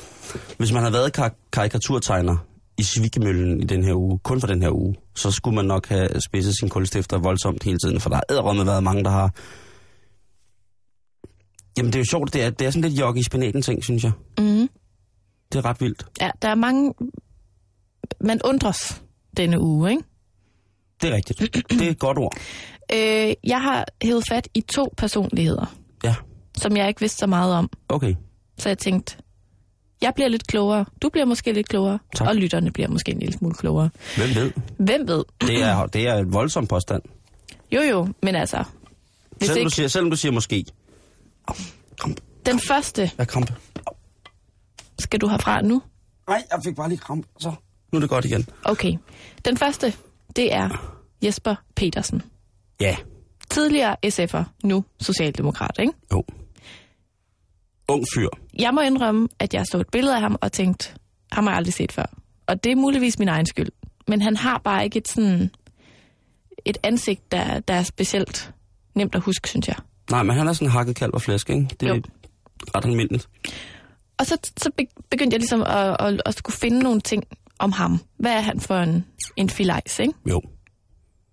[0.57, 2.37] Hvis man har været kar- karikaturtegner
[2.77, 5.87] i Svigemøllen i den her uge, kun for den her uge, så skulle man nok
[5.87, 9.33] have spidset sin kulstifter voldsomt hele tiden, for der har æderrømme været mange, der har...
[11.77, 13.83] Jamen, det er jo sjovt, det er, det er sådan lidt jogge i spinaten ting,
[13.83, 14.11] synes jeg.
[14.37, 14.69] Mm-hmm.
[15.51, 16.05] Det er ret vildt.
[16.21, 16.93] Ja, der er mange...
[18.21, 19.01] Man undres
[19.37, 20.03] denne uge, ikke?
[21.01, 21.39] Det er rigtigt.
[21.69, 22.33] Det er et godt ord.
[22.93, 26.15] Øh, jeg har hævet fat i to personligheder, Ja,
[26.57, 27.69] som jeg ikke vidste så meget om.
[27.89, 28.15] okay.
[28.57, 29.15] Så jeg tænkte,
[30.01, 30.85] Jeg bliver lidt klogere.
[31.01, 31.99] Du bliver måske lidt klogere.
[32.15, 32.27] Tak.
[32.27, 33.89] Og lytterne bliver måske en lille smule klogere.
[34.17, 34.51] Hvem ved?
[34.77, 35.23] Hvem ved?
[35.41, 37.01] Det er, det er et voldsomt påstand.
[37.71, 38.63] Jo jo, men altså...
[39.37, 40.65] Hvis Selvom du, ikke, siger, selvom du siger måske.
[41.49, 41.55] Au,
[41.97, 42.21] Krampe.
[42.45, 43.53] den første Jeg krampe.
[44.99, 45.81] skal du have fra nu.
[46.27, 47.27] Nej, jeg fik bare lige krampe.
[47.39, 47.49] Så,
[47.91, 48.45] nu er det godt igen.
[48.63, 48.93] Okay.
[49.45, 49.93] Den første,
[50.35, 52.21] det er Jesper Petersen.
[52.81, 52.95] Ja,
[53.49, 55.93] Tidligere SF'er, nu Socialdemokrat, ikke?
[56.11, 56.23] jo.
[57.87, 58.27] Ung fyr.
[58.59, 60.93] Jeg må indrømme, at jeg så et billede af ham og tænkte,
[61.31, 62.05] ham har jeg aldrig set før.
[62.47, 63.69] Og det er muligvis min egen skyld.
[64.07, 65.51] Men han har bare ikke et sådan
[66.65, 68.53] et ansigt, der, der er specielt
[68.95, 69.75] nemt at huske, synes jeg.
[70.11, 71.67] Nej, men han er sådan hakket kalv og flæsk, ikke?
[71.79, 72.01] Det er Jo.
[72.75, 73.29] ret almindeligt.
[74.19, 77.23] Og så, så be- begyndte jeg ligesom at, at, at skulle finde nogle ting
[77.59, 77.99] om ham.
[78.19, 80.13] Hvad er han for en, en filajs, ikke?
[80.29, 80.41] Jo.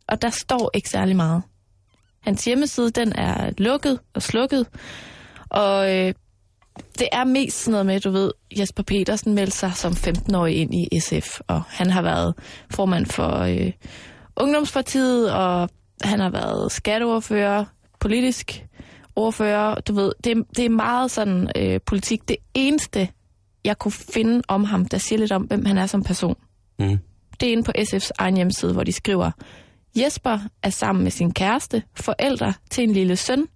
[0.08, 1.42] Og der står ikke særlig meget.
[2.22, 4.66] Hans hjemmeside, den er lukket og slukket.
[5.50, 6.14] Og øh,
[6.98, 10.74] det er mest sådan noget med, du ved, Jesper Petersen meldte sig som 15-årig ind
[10.74, 11.40] i SF.
[11.46, 12.34] Og han har været
[12.70, 13.72] formand for øh,
[14.36, 15.68] Ungdomspartiet, og
[16.02, 17.64] han har været skatteordfører,
[18.06, 18.64] politisk
[19.16, 19.74] ordfører.
[19.80, 22.28] Du ved, det, er- det er meget sådan øh, politik.
[22.28, 23.08] Det eneste,
[23.64, 26.36] jeg kunne finde om ham, der siger lidt om, hvem han er som person,
[26.78, 26.98] Mm.
[27.40, 29.30] det er inde på SF's egen hjemmeside, hvor de skriver,
[29.96, 33.46] Jesper er sammen med sin kæreste, forældre til en lille søn,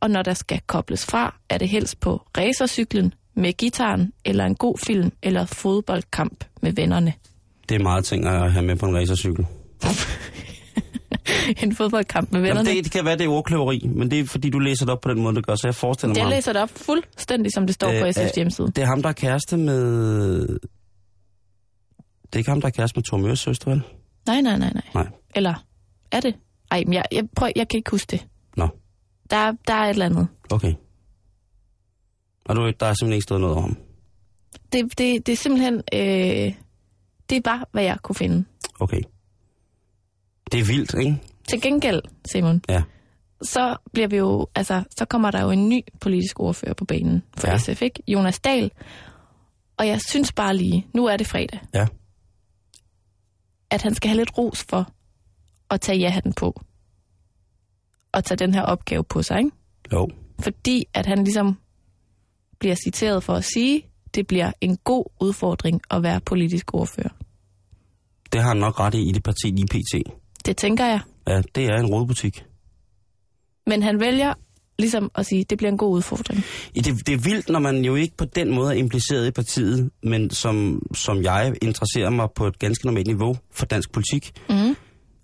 [0.00, 4.54] og når der skal kobles fra, er det helst på racercyklen, med gitaren, eller en
[4.54, 7.12] god film, eller fodboldkamp med vennerne.
[7.68, 9.46] Det er meget ting at have med på en racercykel.
[11.62, 12.76] en fodboldkamp med Jamen, vennerne.
[12.76, 15.00] det, det kan være, det er ordkløveri, men det er fordi, du læser det op
[15.00, 16.20] på den måde, det gør, så jeg forestiller mig...
[16.20, 18.66] Jeg læser det op fuldstændig, som det står på Øh, SF's øh, hjemmeside.
[18.66, 20.38] Det er ham, der er kæreste med...
[22.26, 23.82] Det er ikke ham, der er kæreste med Thor Møres søster, vel?
[24.26, 24.82] Nej, nej, nej, nej.
[24.94, 25.06] Nej.
[25.34, 25.54] Eller
[26.12, 26.34] er det?
[26.70, 28.26] Ej, men jeg, jeg, prøv, jeg kan ikke huske det.
[28.56, 28.68] Nå,
[29.30, 30.28] Der, der er et eller andet.
[30.50, 30.74] okay.
[32.44, 33.76] Og du, der er simpelthen ikke stået noget om.
[34.72, 35.74] Det, det, det er simpelthen...
[35.92, 36.54] Øh,
[37.30, 38.44] det var, hvad jeg kunne finde.
[38.80, 39.00] Okay.
[40.52, 41.22] Det er vildt, ikke?
[41.48, 42.00] Til gengæld,
[42.32, 42.82] Simon, Ja.
[43.42, 47.22] så bliver vi jo, altså, så kommer der jo en ny politisk ordfører på banen
[47.36, 47.58] for Ja.
[47.58, 48.02] SF, ikke?
[48.08, 48.70] Jonas Dahl.
[49.76, 51.86] Og jeg synes bare lige, nu er det fredag, Ja.
[53.70, 54.92] at han skal have lidt ros for
[55.70, 56.60] at tage ja-hatten på.
[58.12, 59.50] Og tage den her opgave på sig, ikke?
[59.92, 60.08] Jo.
[60.40, 61.58] Fordi at han ligesom
[62.58, 67.08] bliver citeret for at sige, det bliver en god udfordring at være politisk ordfører.
[68.32, 70.10] Det har han nok ret i i det parti lige pt.
[70.46, 71.00] Det tænker jeg.
[71.28, 72.44] Ja, det er en rådbutik.
[73.66, 74.34] Men han vælger
[74.78, 76.44] ligesom at sige, det bliver en god udfordring.
[76.76, 79.30] Ja, Det, det er vildt, når man jo ikke på den måde er impliceret i
[79.30, 84.32] partiet, men som, som jeg interesserer mig på et ganske normalt niveau for dansk politik.
[84.48, 84.76] Mm.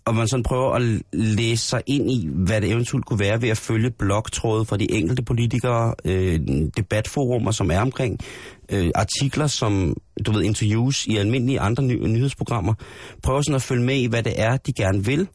[0.05, 3.49] Og man sådan prøver at læse sig ind i, hvad det eventuelt kunne være ved
[3.49, 6.41] at følge blogtråde fra de enkelte politikere, øh,
[6.77, 8.19] debatforumer, som er omkring,
[8.71, 12.75] øh, artikler, som, du ved, interviews i almindelige andre ny- nyhedsprogrammer.
[13.23, 15.29] Prøver sådan at følge med i, hvad det er, de gerne vil.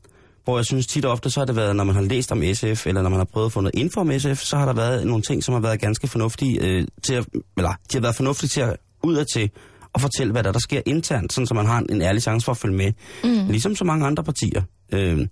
[0.43, 2.43] Hvor jeg synes tit og ofte, så har det været, når man har læst om
[2.53, 4.73] SF, eller når man har prøvet at få noget info om SF, så har der
[4.73, 7.25] været nogle ting, som har været ganske fornuftige øh, til at,
[7.57, 9.49] eller de har været fornuftige til at ud til
[9.95, 12.45] at fortælle, hvad der, der sker internt, sådan så man har en, en ærlig chance
[12.45, 12.93] for at følge med.
[13.23, 13.47] Mm.
[13.51, 14.61] Ligesom så mange andre partier.
[14.93, 15.27] Øh,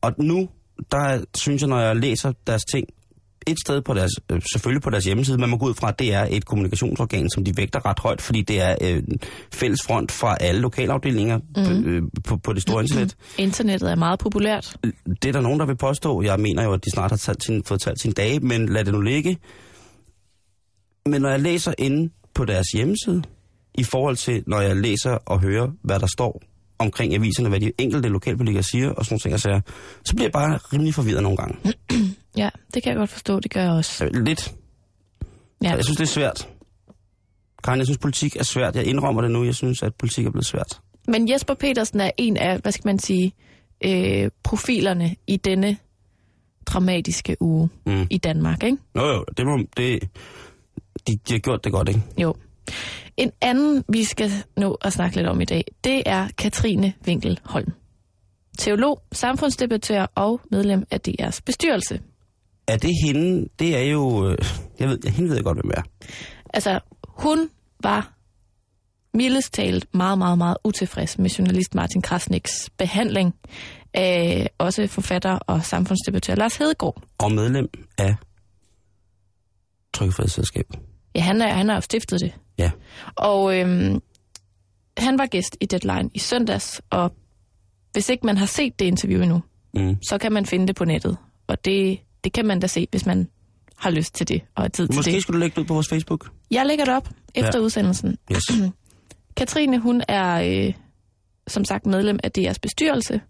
[0.00, 0.48] og nu,
[0.90, 2.86] der synes jeg, når jeg læser deres ting,
[3.46, 5.98] et sted på deres, øh, selvfølgelig på deres hjemmeside, man må gå ud fra, at
[5.98, 9.02] det er et kommunikationsorgan, som de vægter ret højt, fordi det er øh,
[9.52, 11.84] fælles front fra alle lokalafdelinger mm.
[11.84, 13.16] øh, på, på det store internet.
[13.38, 14.76] Internettet er meget populært.
[15.22, 16.22] Det er der nogen, der vil påstå.
[16.22, 18.84] Jeg mener jo, at de snart har talt sin, fået talt sine dage, men lad
[18.84, 19.38] det nu ligge.
[21.06, 23.22] Men når jeg læser inde på deres hjemmeside,
[23.74, 26.42] i forhold til, når jeg læser og hører, hvad der står
[26.78, 29.60] omkring aviserne, hvad de enkelte lokalpolitikere siger, og sådan nogle ting, siger,
[30.04, 31.56] så bliver jeg bare rimelig forvirret nogle gange.
[32.36, 34.04] Ja, det kan jeg godt forstå, det gør jeg også.
[34.12, 34.54] Lidt.
[35.62, 35.70] Ja.
[35.70, 36.48] Jeg synes, det er svært.
[37.64, 38.76] Karen, jeg synes, politik er svært.
[38.76, 39.44] Jeg indrømmer det nu.
[39.44, 40.80] Jeg synes, at politik er blevet svært.
[41.08, 43.32] Men Jesper Petersen er en af, hvad skal man sige,
[43.84, 45.76] øh, profilerne i denne
[46.66, 48.06] dramatiske uge Mm.
[48.10, 48.78] i Danmark, ikke?
[48.94, 50.02] Nå jo, det må, det,
[51.06, 52.00] de, de har gjort det godt, ikke?
[52.18, 52.34] Jo.
[53.16, 57.40] En anden, vi skal nå at snakke lidt om i dag, det er Katrine Winkel
[57.44, 57.72] Holm.
[58.58, 62.00] Teolog, samfundsdebattør og medlem af DR's bestyrelse.
[62.66, 63.48] Er det hende?
[63.58, 64.28] Det er jo...
[64.30, 64.38] øh,
[64.78, 65.82] Jeg ved, hende ved jeg godt, hvem er.
[66.54, 67.50] Altså, hun
[67.82, 68.12] var
[69.14, 73.34] mildest talt meget, meget, meget utilfreds med journalist Martin Krasniks behandling
[73.94, 77.02] af også forfatter og samfundsdebattør Lars Hedegaard.
[77.18, 78.14] Og medlem af
[79.92, 80.78] Trykkefrihedsselskabet.
[81.14, 82.32] Ja, han er, han har jo stiftet det.
[82.58, 82.70] Ja.
[83.16, 84.00] Og øhm,
[84.98, 87.12] han var gæst i Deadline i søndags, og
[87.92, 89.42] hvis ikke man har set det interview endnu,
[89.76, 89.96] Mm.
[90.08, 91.16] så kan man finde det på nettet.
[91.46, 93.28] Og det, det kan man da se, hvis man
[93.76, 95.22] har lyst til det og har tid til Måske det.
[95.22, 96.30] skulle du lægge det ud på vores Facebook.
[96.50, 97.64] Jeg lægger det op efter Ja.
[97.64, 98.18] udsendelsen.
[98.32, 98.42] Yes.
[99.36, 100.74] Katrine, hun er øh,
[101.46, 103.20] som sagt medlem af DR's bestyrelse.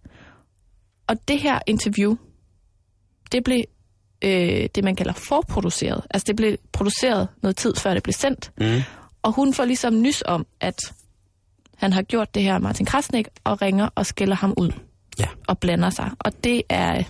[1.07, 2.17] Og det her interview,
[3.33, 3.65] det blev
[4.25, 6.03] øh, det, man kalder forproduceret.
[6.11, 8.53] Altså det blev produceret noget tid før det blev sendt.
[8.61, 8.83] Mm.
[9.23, 10.79] Og hun får ligesom nys om, at
[11.77, 14.73] han har gjort det her, Martin Krasnik, og ringer og skælder ham ud
[15.19, 16.11] Ja, og blander sig.
[16.19, 17.03] Og det er...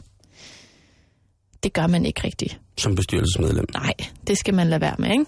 [1.64, 2.60] Det gør man ikke rigtigt.
[2.78, 3.64] som bestyrelsesmedlem.
[3.74, 3.92] Nej,
[4.26, 5.24] det skal man lade være med, ikke?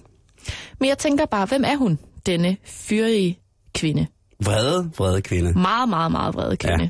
[0.80, 3.38] Men jeg tænker bare, hvem er hun, denne fyrige
[3.74, 4.06] kvinde?
[4.44, 5.52] Vrede, vrede kvinde.
[5.52, 6.82] Meget, meget, meget vrede kvinde.
[6.84, 6.88] Ja.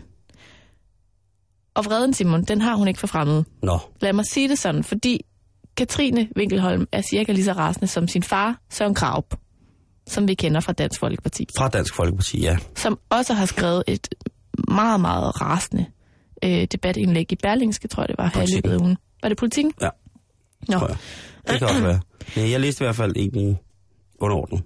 [1.74, 3.44] Og vreden, Simon, den har hun ikke for fremmed.
[3.62, 5.24] Nå, Lad mig sige det sådan, fordi
[5.76, 9.34] Katrine Winkelholm er cirka lige så rasende som sin far, Søren Kraup,
[10.06, 12.56] som vi kender fra Dansk Folkeparti, fra Dansk Folkeparti, ja.
[12.76, 14.08] som også har skrevet et
[14.68, 15.86] meget, meget rasende
[16.44, 18.96] øh, debatindlæg i Berlingske, tror jeg det var, her i løbet af ugen.
[19.22, 19.72] Var det politikken?
[19.80, 19.88] Ja.
[20.68, 20.78] Nå.
[20.78, 20.96] tror jeg.
[21.48, 22.00] Det kan også være.
[22.36, 23.58] Ja, jeg læste i hvert fald egentlig
[24.20, 24.62] underordnet.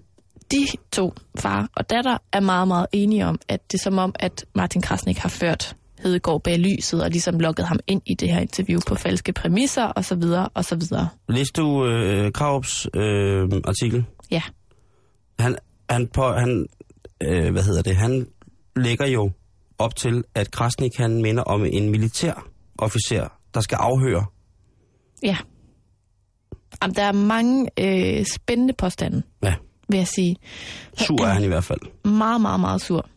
[0.52, 4.14] de to, far og datter, er meget, meget enige om, at det er som om,
[4.18, 8.32] at Martin Krasnik har ført Hedegaard bag lyset og ligesom lukket ham ind i det
[8.32, 11.08] her interview på falske præmisser og så videre og så videre.
[11.28, 14.04] Læste du øh, Kravs øh, artikel?
[14.30, 14.42] Ja,
[15.38, 15.56] Han,
[15.90, 16.66] han, på, han
[17.22, 18.26] øh, hvad hedder det, han
[18.76, 19.30] lægger jo
[19.78, 22.46] op til, at Krasnik han minder om en militær
[22.78, 24.24] officer, der skal afhøre.
[25.22, 25.36] Ja.
[26.82, 29.54] Jamen, der er mange øh, spændende påstande, Ja,
[29.88, 30.36] vil jeg sige.
[30.98, 31.80] sur er han i hvert fald.
[32.04, 33.08] Meget, meget, meget sur.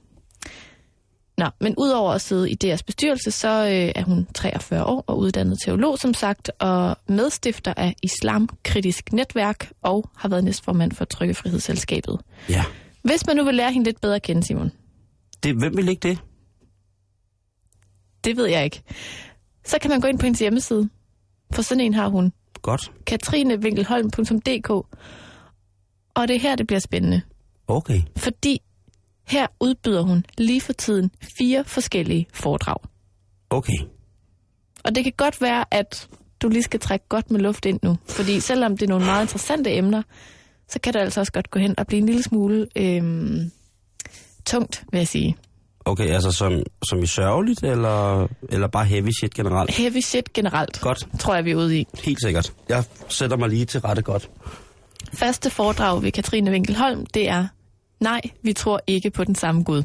[1.38, 5.18] Nå, men udover at sidde i DR's bestyrelse, så øh, er hun 43 år og
[5.20, 12.20] uddannet teolog, som sagt, og medstifter af Islamkritisk Netværk og har været næstformand for Trykkefrihedsselskabet.
[12.50, 12.64] Ja.
[13.04, 14.72] Hvis man nu vil lære hende lidt bedre at kende, Simon,
[15.44, 16.18] Det, hvem vil ikke det?
[18.24, 18.82] det ved jeg ikke,
[19.66, 20.90] så kan man gå ind på hendes hjemmeside.
[21.54, 22.34] For sådan en har hun.
[22.62, 22.92] Godt.
[23.06, 24.70] katrinevinkelholm.dk
[26.14, 27.22] Og det er her, det bliver spændende.
[27.68, 28.02] Okay.
[28.18, 28.62] Fordi
[29.28, 32.78] her udbyder hun lige for tiden fire forskellige foredrag.
[33.50, 33.78] Okay.
[34.84, 36.10] Og det kan godt være, at
[36.42, 37.98] du lige skal trække godt med luft ind nu.
[38.10, 40.02] Fordi selvom det er nogle meget interessante emner,
[40.68, 43.52] så kan det altså også godt gå hen og blive en lille smule øhm,
[44.46, 45.38] tungt, vil jeg sige.
[45.86, 49.72] Okay, altså som, som i sørgeligt, eller, eller bare heavy shit generelt?
[49.72, 51.08] Heavy shit generelt, Godt.
[51.20, 51.88] tror jeg, vi er ude i.
[52.04, 52.54] Helt sikkert.
[52.70, 54.30] Jeg sætter mig lige til rette godt.
[55.14, 57.48] Første foredrag ved Katrine Winkelholm, det er,
[58.00, 59.84] nej, vi tror ikke på den samme Gud.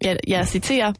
[0.00, 0.92] Jeg, jeg citerer,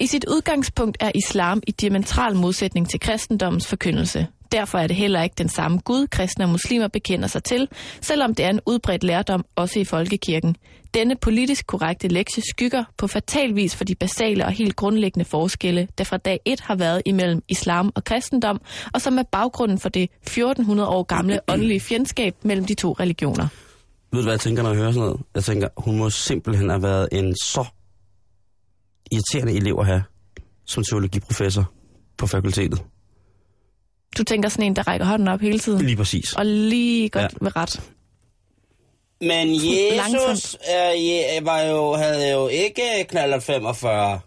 [0.00, 4.26] i sit udgangspunkt er islam i diametral modsætning til kristendommens forkyndelse.
[4.52, 7.68] Derfor er det heller ikke den samme Gud, kristne og muslimer bekender sig til,
[8.00, 10.56] selvom det er en udbredt lærdom også i folkekirken.
[10.94, 15.88] Denne politisk korrekte lektie skygger på fatal vis for de basale og helt grundlæggende forskelle,
[15.98, 18.60] der fra dag 1 har været imellem islam og kristendom,
[18.94, 23.48] og som er baggrunden for det 1400 år gamle åndelige fjendskab mellem de to religioner.
[24.12, 25.20] Ved du, hvad jeg tænker, når jeg hører sådan noget?
[25.34, 27.64] Jeg tænker, hun må simpelthen have været en så
[29.12, 30.02] irriterende elev at have
[30.64, 31.72] som teologiprofessor
[32.18, 32.82] på fakultetet.
[34.18, 36.32] Du tænker sådan en, der rækker hånden op hele tiden, Lige præcis.
[36.32, 37.28] og lige godt Ja.
[37.40, 37.80] ved ret.
[39.20, 44.20] Men Jesus er, var jo, havde jo ikke knaldet 45.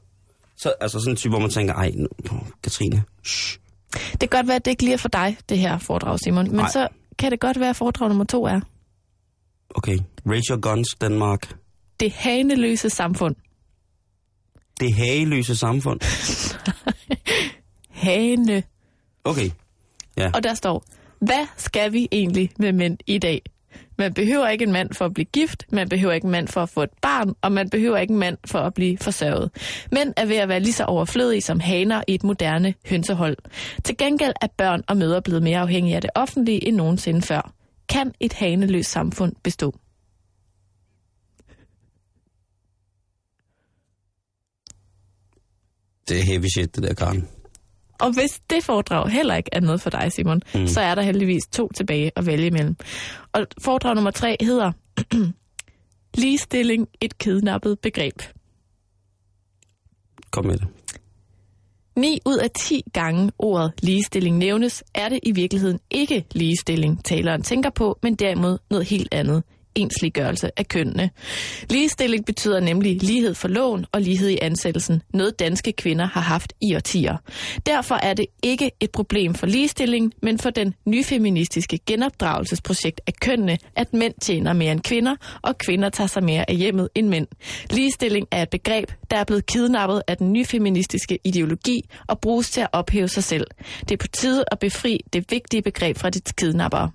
[0.58, 2.08] Så, altså sådan en type, hvor man tænker, ej, nu,
[2.64, 3.60] Katrine, shh.
[4.12, 6.46] Det kan godt være, at det ikke lige er for dig, det her foredrag, Simon.
[6.48, 6.72] Men Nej.
[6.72, 6.88] så
[7.20, 8.60] kan det godt være, at foredrag nummer to er
[9.76, 9.98] Okay,
[10.30, 11.56] raise your guns, Danmark.
[12.00, 13.36] det haneløse samfund.
[14.80, 16.00] Det hageløse samfund.
[17.90, 18.64] Hane.
[19.24, 19.50] Okay,
[20.20, 20.32] ja.
[20.34, 20.84] Og der står,
[21.20, 23.42] hvad skal vi egentlig med mænd i dag?
[23.98, 26.64] Man behøver ikke en mand for at blive gift, man behøver ikke en mand for
[26.64, 29.52] at få et barn, og man behøver ikke en mand for at blive forsørget.
[29.92, 33.38] Mænd er ved at være lige så overflødige som haner i et moderne hønsehold.
[33.84, 37.54] Til gengæld er børn og mødre blevet mere afhængige af det offentlige end nogensinde før.
[37.90, 39.76] Kan et haneløst samfund bestå?
[46.10, 47.39] Det er heavy shit, det der, Karen.
[48.00, 50.68] Og hvis det foredrag heller ikke er noget for dig, Simon, mm.
[50.68, 52.76] så er der heldigvis to tilbage at vælge imellem.
[53.34, 54.72] Og foredrag nummer tre hedder
[56.22, 58.22] Ligestilling, et kidnappet begreb.
[60.32, 60.68] Kom med det.
[61.96, 67.42] 9 ud af 10 gange ordet ligestilling nævnes, er det i virkeligheden ikke ligestilling, taleren
[67.42, 69.44] tænker på, men derimod noget helt andet
[69.76, 71.10] ensliggørelse af kønnene.
[71.70, 76.54] Ligestilling betyder nemlig lighed for loven og lighed i ansættelsen, noget danske kvinder har haft
[76.62, 77.18] i årtier.
[77.66, 83.58] Derfor er det ikke et problem for ligestilling, men for den nyfeministiske genopdragelsesprojekt af kønnene,
[83.76, 87.28] at mænd tjener mere end kvinder, og kvinder tager sig mere af hjemmet end mænd.
[87.70, 92.62] Ligestilling er et begreb, der er blevet kidnappet af den nyfeministiske ideologi og bruges til
[92.62, 93.48] at ophæve sig selv.
[93.80, 96.92] Det er på tide at befri det vigtige begreb fra dit kidnappere.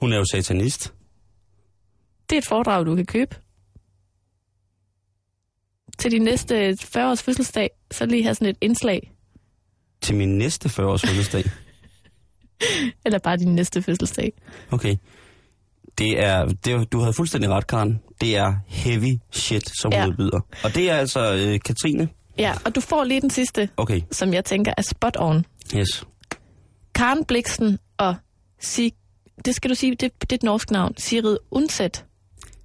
[0.00, 0.92] Hun er jo satanist.
[2.30, 3.36] Det er et foredrag, du kan købe.
[5.98, 9.12] Til din næste 40-års fødselsdag, så lige have sådan et indslag.
[10.00, 11.44] Til min næste 40-års fødselsdag.
[13.06, 14.32] Eller bare din næste fødselsdag.
[14.70, 14.96] Okay.
[15.98, 18.00] Det er, det du havde fuldstændig ret, Karen.
[18.20, 20.00] Det er heavy shit, som Ja.
[20.00, 20.06] ja.
[20.08, 20.40] udbyder.
[20.64, 22.08] Og det er altså øh, Katrine.
[22.38, 25.44] Ja, og du får lige den sidste, Okay, som jeg tænker er spot on.
[25.76, 26.04] yes.
[26.94, 28.14] Karen Bliksen og
[28.60, 28.92] Sig...
[29.44, 30.94] Det skal du sige, det, det er et norsk navn.
[30.96, 32.04] Sigrid Undset.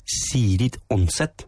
[0.08, 1.48] Sirit Onset.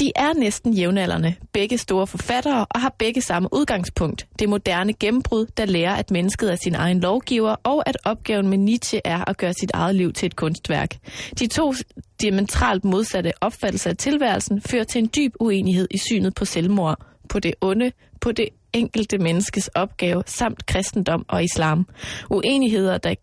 [0.00, 4.26] De er næsten jævnaldrende, begge store forfattere og har begge samme udgangspunkt.
[4.38, 8.58] Det moderne gennembrud, der lærer, at mennesket er sin egen lovgiver, og at opgaven med
[8.58, 10.96] Nietzsche er at gøre sit eget liv til et kunstværk.
[11.38, 11.74] De to
[12.20, 17.38] diametralt modsatte opfattelser af tilværelsen fører til en dyb uenighed i synet på selvmord, på
[17.40, 21.86] det onde, på det enkelte menneskes opgave, samt kristendom og islam.
[22.30, 23.14] Uenigheder, der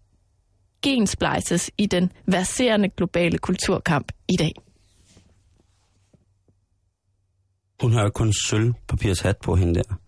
[0.81, 4.51] gensplejses i den verserende globale kulturkamp i dag.
[7.81, 9.99] Hun har jo kun sølvpapirs hat på hende der.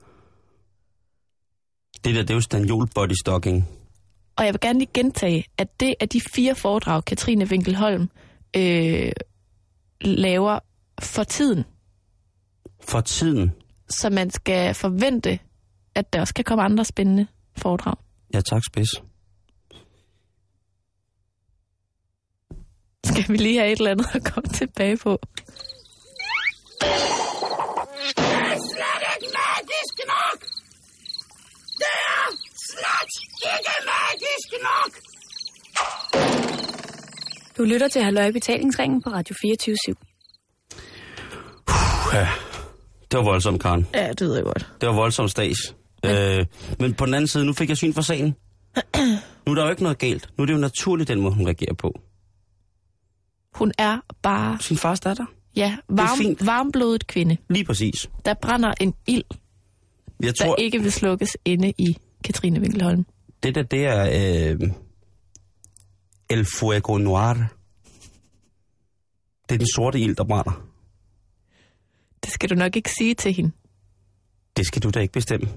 [2.03, 3.67] Det der, det er jo stanjol body stocking.
[4.37, 8.09] Og jeg vil gerne lige gentage, at det er de fire foredrag, Katrine Winkelholm
[8.55, 9.11] øh,
[10.01, 10.59] laver
[11.01, 11.63] for tiden.
[12.81, 13.51] For tiden.
[13.89, 15.39] Så man skal forvente,
[15.95, 17.95] at der også kan komme andre spændende foredrag.
[18.33, 18.89] Ja, tak, spids.
[23.09, 25.19] Skal vi lige have et eller andet at komme tilbage på?
[37.57, 39.75] Du lytter til Halløj Betalingsringen på Radio 24
[42.13, 42.27] Ja,
[43.11, 43.87] det var voldsomt, Karen.
[43.93, 44.67] Ja, det ved jeg godt.
[44.81, 45.75] Det var voldsomt stas.
[46.05, 46.45] Øh,
[46.79, 48.35] men på den anden side, nu fik jeg syn for sagen.
[49.45, 50.29] Nu er der jo ikke noget galt.
[50.37, 51.99] Nu er det jo naturligt, den måde, hun reagerer på.
[53.55, 55.25] Hun er bare, Sin fars datter.
[55.55, 57.37] ja, er varm, varmblodet kvinde.
[57.49, 58.09] Lige præcis.
[58.25, 59.23] Der brænder en ild,
[60.19, 63.05] Jeg der tror, ikke vil slukkes inde i Katrine Winkelholm.
[63.43, 64.03] det der, det er
[64.51, 64.69] øh,
[66.29, 67.33] El Fuego Noir.
[69.49, 70.65] Det er den sorte ild, der brænder.
[72.23, 73.51] Det skal du nok ikke sige til hende.
[74.57, 75.49] Det skal du da ikke bestemme.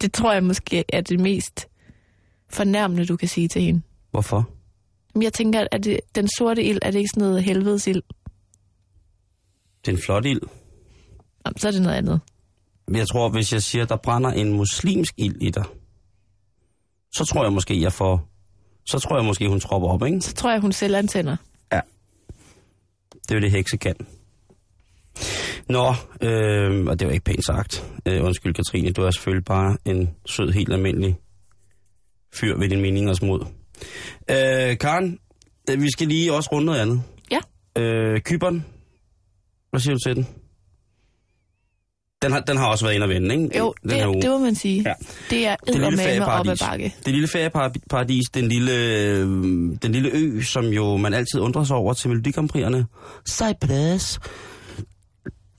[0.00, 1.68] Det tror jeg måske er det mest
[2.48, 3.82] fornærmende, du kan sige til hende.
[4.10, 4.50] Hvorfor?
[5.22, 8.02] Jeg tænker, at det, den sorte ild, er det ikke sådan noget helvedes ild?
[9.84, 10.40] Det er en flot ild.
[11.46, 12.20] Jamen, så er det noget andet.
[12.86, 15.64] Men Jeg tror, hvis jeg siger, at der brænder en muslimsk ild i dig,
[17.12, 18.28] så tror jeg måske, jeg får...
[18.86, 20.20] Så tror jeg måske, hun tropper op, ikke?
[20.20, 21.36] Så tror jeg, hun selv antænder.
[23.12, 23.94] Det er jo det, hekse kan.
[25.68, 27.84] Nå, øh, og det var ikke pænt sagt.
[28.06, 31.16] Øh, undskyld, Katrine, du er selvfølgelig bare en sød, helt almindelig
[32.34, 33.46] fyr ved din meningers mod.
[34.30, 35.18] Øh, Karen,
[35.70, 37.02] øh, vi skal lige også runde noget andet.
[37.30, 37.38] Ja.
[37.82, 38.64] Øh, Kyberen,
[39.70, 40.26] hvad siger du til den?
[42.22, 43.58] Den har, den har også været ind og vende, ikke?
[43.58, 44.14] Jo, den her uge.
[44.14, 44.82] det, det må man sige.
[44.86, 44.92] Ja.
[45.30, 46.94] Det er Det lille eddermame op ad bakke.
[47.04, 49.26] Det lille ferieparadis, den lille, øh,
[49.82, 52.86] den lille ø, som jo man altid undrer sig over til Melodikamprierne.
[53.28, 54.18] Cyprus.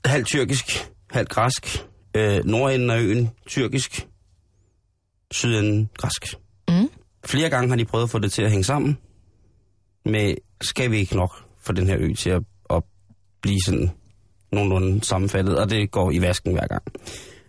[0.04, 1.86] Halvt tyrkisk, halvt græsk.
[2.16, 4.06] Øh, nordenden af øen, tyrkisk.
[5.30, 6.34] Sydenden, græsk.
[7.24, 8.98] Flere gange har de prøvet at få det til at hænge sammen.
[10.04, 12.82] Men skal vi ikke nok få den her ø til at, at
[13.42, 13.90] blive sådan
[14.52, 16.82] nogenlunde sammenfattet, og det går i vasken hver gang.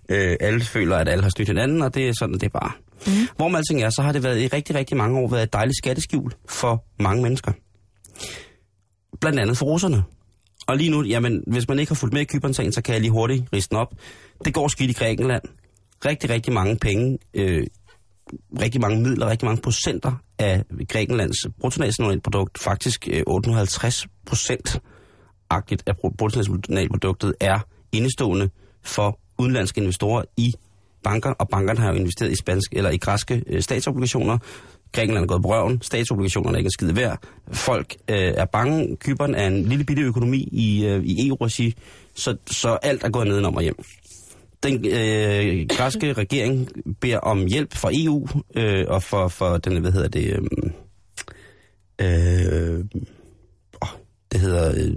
[0.09, 2.71] Øh, alle føler, at alle har snydt hinanden, og det er sådan, det er bare.
[3.07, 3.27] Mm.
[3.35, 5.53] Hvor med alting er, så har det været i rigtig, rigtig mange år været et
[5.53, 7.51] dejligt skatteskjul for mange mennesker.
[9.21, 10.03] Blandt andet for russerne.
[10.67, 13.01] Og lige nu, jamen, hvis man ikke har fulgt med i Kypern-sagen, så kan jeg
[13.01, 13.93] lige hurtigt riste den op.
[14.45, 15.43] Det går skidt i Grækenland.
[16.05, 17.67] Rigtig, rigtig mange penge, øh,
[18.59, 24.81] rigtig mange midler, rigtig mange procenter af Grækenlands bruttonationalprodukt, faktisk øh, 850 procent
[25.49, 27.59] agtigt af bruttonationalproduktet, er
[27.91, 28.49] indestående
[28.81, 30.53] for udenlandske investorer i
[31.03, 34.37] banker, og bankerne har jo investeret i spansk eller i græske øh, statsobligationer.
[34.91, 37.19] Grækenland er gået på røven, statsobligationerne er ikke en skide værd.
[37.51, 38.97] Folk øh, er bange.
[38.99, 41.75] Kyberen er en lille bitte økonomi i, øh, i EU-regi,
[42.15, 43.75] så, så alt er gået nedenom og hjem.
[44.63, 46.69] Den øh, græske regering
[47.01, 50.41] beder om hjælp fra EU øh, og for, for den, hvad hedder det, øh,
[52.01, 52.85] øh,
[54.31, 54.95] det hedder, øh,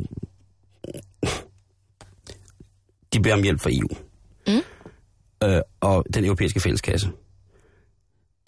[3.12, 3.88] de beder om hjælp fra EU.
[4.46, 4.62] Mm.
[5.48, 7.10] Øh, og den europæiske fælleskasse.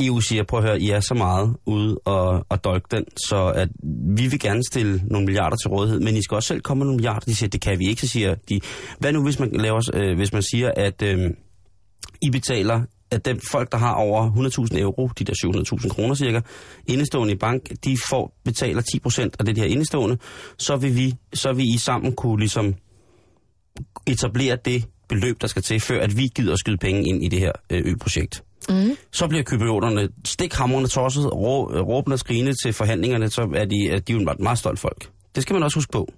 [0.03, 3.53] EU siger, prøv at høre, I er så meget ude og, og dolke den, så
[3.57, 3.69] at
[4.17, 6.87] vi vil gerne stille nogle milliarder til rådighed, men I skal også selv komme med
[6.87, 7.21] nogle milliarder.
[7.21, 8.61] De siger, det kan vi ikke, så siger de,
[8.99, 11.31] hvad nu hvis man, laver, øh, hvis man siger, at øh,
[12.23, 14.31] I betaler, at dem folk, der har over
[14.73, 15.33] 100.000 euro, de der
[15.83, 16.41] 700.000 kroner cirka,
[16.87, 20.19] indestående i bank, de får betaler 10% af det de her indestående,
[20.59, 22.75] så vil vi, så vil I sammen kunne ligesom
[24.07, 27.29] etablere det beløb, der skal til, før at vi gider at skyde penge ind i
[27.29, 28.43] det her øh, ø-projekt.
[28.69, 28.97] Mm.
[29.13, 33.99] Så bliver kyprioterne stikhamrende tosset, rå, råbende og skrigende til forhandlingerne, så er de, er
[33.99, 35.11] de jo et meget stolt folk.
[35.35, 36.13] Det skal man også huske på.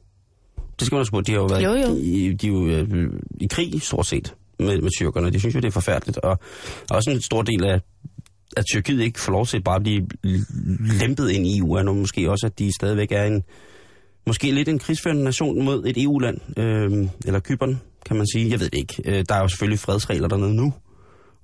[0.78, 1.20] Det skal man også huske på.
[1.20, 1.97] De har jo været Jo, jo.
[1.97, 5.30] I, de er jo, øh, i krig, stort set, med, med tyrkerne.
[5.30, 6.18] De synes jo, det er forfærdeligt.
[6.18, 6.38] Og
[6.91, 7.80] også en stor del af,
[8.57, 10.07] at Tyrkiet ikke får lov til at bare blive
[11.01, 13.43] lempet ind i EU, er nu måske også, at de stadigvæk er en,
[14.26, 18.51] måske lidt en krigsførende nation mod et EU-land, øh, eller Kypern, kan man sige.
[18.51, 19.03] Jeg ved det ikke.
[19.05, 20.72] Øh, der er jo selvfølgelig fredsregler dernede nu,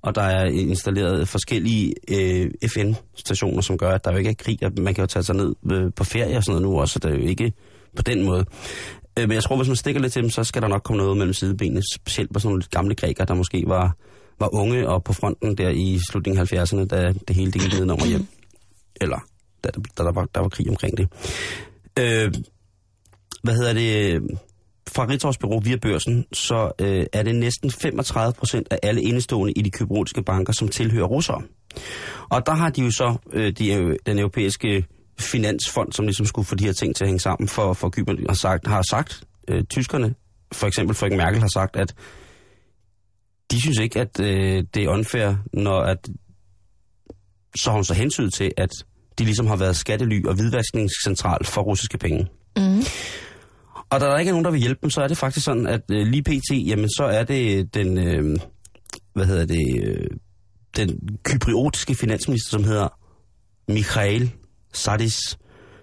[0.01, 4.63] og der er installeret forskellige øh, FN-stationer, som gør, at der jo ikke er krig,
[4.63, 6.93] og man kan jo tage sig ned øh, på ferie og sådan noget nu også,
[6.93, 7.53] så det er jo ikke
[7.95, 8.45] på den måde.
[9.19, 11.03] Øh, men jeg tror, hvis man stikker lidt til dem, så skal der nok komme
[11.03, 13.95] noget mellem sidebenene, specielt på sådan nogle gamle grækere, der måske var,
[14.39, 17.79] var unge og på fronten der i slutningen af 70'erne, da det hele det gik
[17.79, 18.27] ned over hjem.
[19.01, 19.19] Eller
[19.63, 21.07] da, da, der, var, der var krig omkring det.
[21.99, 22.33] Øh,
[23.43, 24.21] hvad hedder det?
[24.97, 29.53] Fra Ritors Bureau via børsen, så øh, er det næsten 35 procent af alle indestående
[29.53, 31.41] i de kyberotiske banker, som tilhører russere.
[32.29, 34.85] Og der har de jo så øh, de, øh, den europæiske
[35.19, 38.25] finansfond, som ligesom skulle få de her ting til at hænge sammen for, for Kypern,
[38.29, 40.15] har sagt, har sagt øh, tyskerne,
[40.51, 41.95] for eksempel Frank Merkel har sagt, at
[43.51, 46.09] de synes ikke, at øh, det er unfair, når at
[47.55, 48.69] så har hun så hensyn til, at
[49.19, 52.27] de ligesom har været skattely og hvidvaskningscentral for russiske penge.
[52.57, 52.83] Mm.
[53.89, 55.67] Og da der ikke er nogen, der vil hjælpe dem, så er det faktisk sådan,
[55.67, 58.39] at øh, lige pt, jamen så er det den, øh,
[59.13, 60.07] hvad hedder det, øh,
[60.77, 62.87] den kypriotiske finansminister, som hedder
[63.67, 64.31] Mikhail
[64.73, 65.17] Sadis,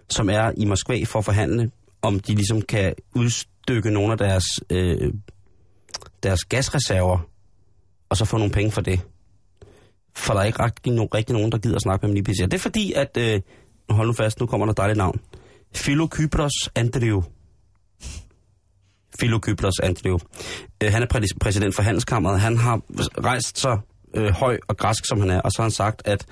[0.08, 1.70] som er i Moskva for at forhandle,
[2.02, 5.12] om de ligesom kan udstykke nogle af deres, øh,
[6.22, 7.18] deres gasreserver,
[8.08, 9.00] og så få nogle penge for det.
[10.16, 12.24] For der er ikke rigtig, no, rigtig nogen, der gider at snakke med dem lige
[12.24, 12.50] pt.
[12.50, 13.40] Det er fordi, at, øh,
[13.90, 15.20] hold nu fast, nu kommer der et dejligt navn,
[15.74, 17.24] Philokypros Andreou.
[19.18, 20.18] Philokybros Andreou.
[20.82, 22.40] Øh, han er præ- præsident for Handelskammeret.
[22.40, 22.80] Han har
[23.24, 23.78] rejst så
[24.14, 26.26] øh, høj og græsk, som han er, og så har han sagt, at,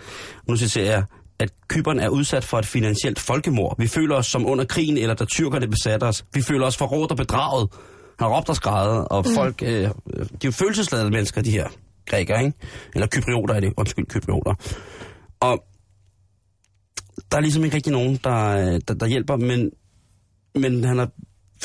[0.49, 1.05] nu citerer jeg,
[1.39, 3.74] at Kyberen er udsat for et finansielt folkemord.
[3.78, 6.24] Vi føler os som under krigen, eller da tyrkerne besatte os.
[6.35, 7.68] Vi føler os forrådt og bedraget.
[8.18, 9.35] Han har råbt og skrevet, og mm.
[9.35, 9.91] folk, øh, de er
[10.45, 11.68] jo følelsesladede mennesker, de her
[12.07, 12.59] grækere, ikke?
[12.95, 14.55] Eller kyprioter er det, undskyld, kyprioter.
[15.41, 15.64] Og
[17.30, 19.70] der er ligesom ikke rigtig nogen, der, der, der hjælper, men,
[20.55, 21.09] men han har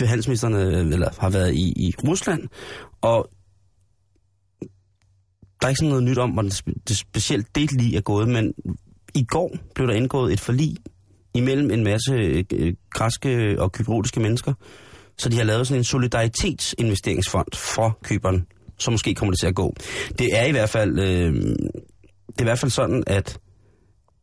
[0.05, 2.47] handelsministeren øh, eller har været i, i Rusland,
[3.01, 3.29] og
[5.61, 8.27] der er ikke sådan noget nyt om, hvordan det, det specielt det lige er gået,
[8.27, 8.53] men
[9.15, 10.77] i går blev der indgået et forlig
[11.33, 12.13] imellem en masse
[12.53, 14.53] øh, græske og kyberotiske mennesker,
[15.17, 18.45] så de har lavet sådan en solidaritetsinvesteringsfond for køberen,
[18.79, 19.75] så måske kommer det til at gå.
[20.19, 21.33] Det er i hvert fald, øh,
[22.27, 23.39] det er i hvert fald sådan, at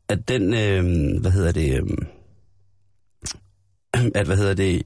[0.08, 1.82] at den, øh, hvad hedder det, øh,
[4.20, 4.82] at hvad hedder det,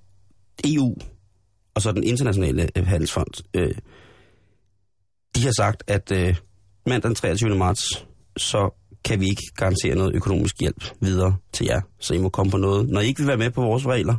[0.64, 0.96] EU
[1.74, 3.74] og så den internationale øh, handelsfond, øh,
[5.36, 6.36] de har sagt, at øh,
[6.86, 7.56] mandag den 23.
[7.56, 8.06] marts,
[8.36, 8.70] så
[9.04, 11.80] kan vi ikke garantere noget økonomisk hjælp videre til jer.
[12.00, 12.88] Så I må komme på noget.
[12.88, 14.16] Når I ikke vil være med på vores regler,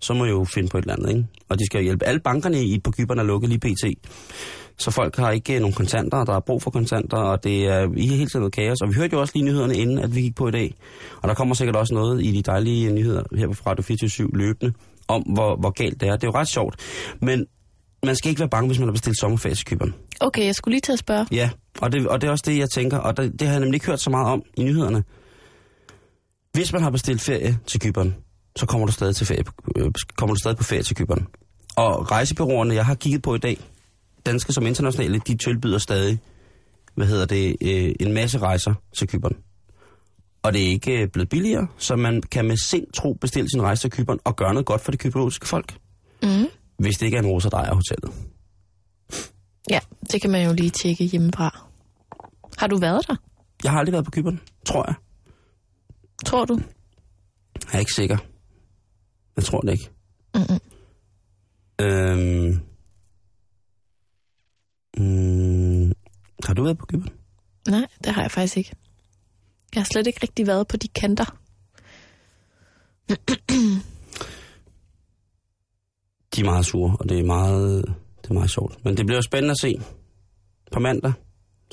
[0.00, 1.26] så må I jo finde på et eller andet, ikke?
[1.48, 2.04] Og de skal jo hjælpe.
[2.04, 4.08] Alle bankerne i, på Kyberne er lukket lige pt.
[4.78, 7.66] Så folk har ikke øh, nogen kontanter, og der er brug for kontanter, og det
[7.66, 8.80] er i hele tiden noget kaos.
[8.80, 10.74] Og vi hørte jo også lige nyhederne inden, at vi gik på i dag.
[11.22, 14.72] Og der kommer sikkert også noget i de dejlige nyheder her på Radio 24 løbende,
[15.08, 16.12] om hvor, hvor galt det er.
[16.12, 16.76] Det er jo ret sjovt.
[17.20, 17.46] Men
[18.02, 19.92] man skal ikke være bange, hvis man har bestilt sommerferie til Kyberne.
[20.20, 21.26] Okay, jeg skulle lige til at spørge.
[21.30, 23.60] Ja, og det, og det er også det, jeg tænker, og det, det har jeg
[23.60, 25.04] nemlig ikke hørt så meget om i nyhederne.
[26.52, 28.14] Hvis man har bestilt ferie til Kyberen,
[28.56, 29.44] så kommer du stadig, til ferie,
[29.76, 31.26] øh, kommer du stadig på ferie til Kyberen.
[31.76, 33.58] Og rejsebyråerne, jeg har kigget på i dag,
[34.26, 36.18] danske som internationale, de tilbyder stadig,
[36.94, 39.36] hvad hedder det, øh, en masse rejser til Kyberen.
[40.46, 43.62] Og det er ikke øh, blevet billigere, så man kan med sind tro bestille sin
[43.62, 45.78] rejse til Kyberen og gøre noget godt for det kyberotiske folk.
[46.22, 46.46] Mm.
[46.78, 48.12] Hvis det ikke er en rosa, der er hotellet.
[49.70, 49.80] Ja,
[50.12, 51.68] det kan man jo lige tjekke hjemmefra.
[52.58, 53.16] Har du været der?
[53.64, 54.94] Jeg har aldrig været på Kyberen, tror jeg.
[56.26, 56.60] Tror du?
[57.64, 58.18] Jeg er ikke sikker.
[59.36, 59.90] Jeg tror det ikke.
[60.34, 60.60] Mm-mm.
[61.80, 62.60] Øhm,
[64.96, 65.92] mm,
[66.44, 67.12] har du været på Kyberen?
[67.68, 68.72] Nej, det har jeg faktisk ikke.
[69.76, 71.38] Jeg har slet ikke rigtig været på de kanter.
[76.34, 78.84] de er meget sure, og det er meget, det er meget sjovt.
[78.84, 79.80] Men det bliver spændende at se.
[80.72, 81.12] På mandag,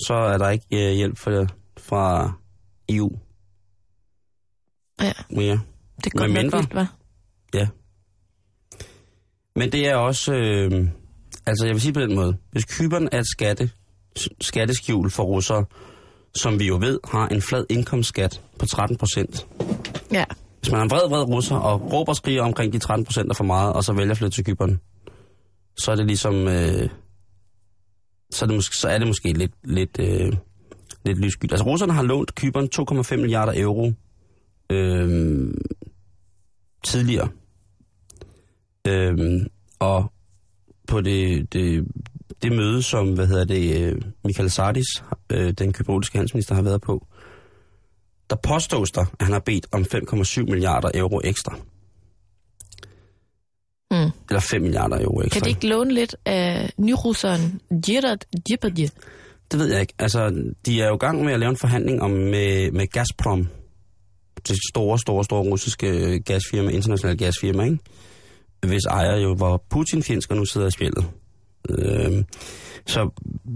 [0.07, 1.47] så er der ikke øh, hjælp fra,
[1.77, 2.33] fra
[2.89, 3.11] EU
[5.01, 5.59] Ja, mere.
[6.03, 6.57] det går mindre.
[6.57, 6.85] vildt, hva'?
[7.53, 7.67] Ja.
[9.55, 10.33] Men det er også...
[10.33, 10.87] Øh,
[11.45, 12.37] altså, jeg vil sige på den måde.
[12.51, 13.69] Hvis Kyberen er et skatte,
[14.41, 15.65] skatteskjul for russere,
[16.35, 19.47] som vi jo ved har en flad indkomstskat på 13 procent.
[20.11, 20.25] Ja.
[20.59, 23.29] Hvis man er en vred, vred russer og råber og skriger omkring de 13 procent
[23.29, 24.79] er for meget, og så vælger at flytte til Kyberen,
[25.77, 26.47] så er det ligesom...
[26.47, 26.89] Øh,
[28.31, 30.33] så, er det måske, så er det måske lidt, lidt, øh,
[31.05, 31.51] lidt lysskyld.
[31.51, 33.93] Altså, russerne har lånt Kyberen 2,5 milliarder euro
[34.69, 35.53] øh,
[36.83, 37.29] tidligere.
[38.87, 39.47] Øhm,
[39.79, 40.11] og
[40.87, 41.87] på det, det,
[42.41, 46.81] det møde, som hvad hedder det, øh, Michael Sardis, øh, den kypriotiske handelsminister, har været
[46.81, 47.07] på,
[48.29, 51.55] der påstås der, at han har bedt om 5,7 milliarder euro ekstra.
[53.91, 54.11] Mm.
[54.29, 55.39] Eller 5 milliarder euro ekstra.
[55.39, 58.89] Kan de ikke låne lidt af nyrusseren Gerard Djibadje?
[59.51, 59.93] Det ved jeg ikke.
[59.99, 63.47] Altså, de er jo i gang med at lave en forhandling om med, med Gazprom.
[64.47, 67.77] Det store, store, store russiske gasfirma, internationale gasfirma, ikke?
[68.67, 71.05] Hvis ejer jo var Putin-fjendsk og nu sidder i spillet.
[71.69, 72.25] Øhm,
[72.87, 73.09] så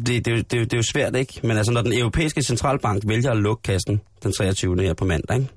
[0.06, 1.40] det, det, det, det, er jo svært, ikke?
[1.44, 4.82] Men altså, når den europæiske centralbank vælger at lukke kassen den 23.
[4.82, 5.50] her på mandag, ikke?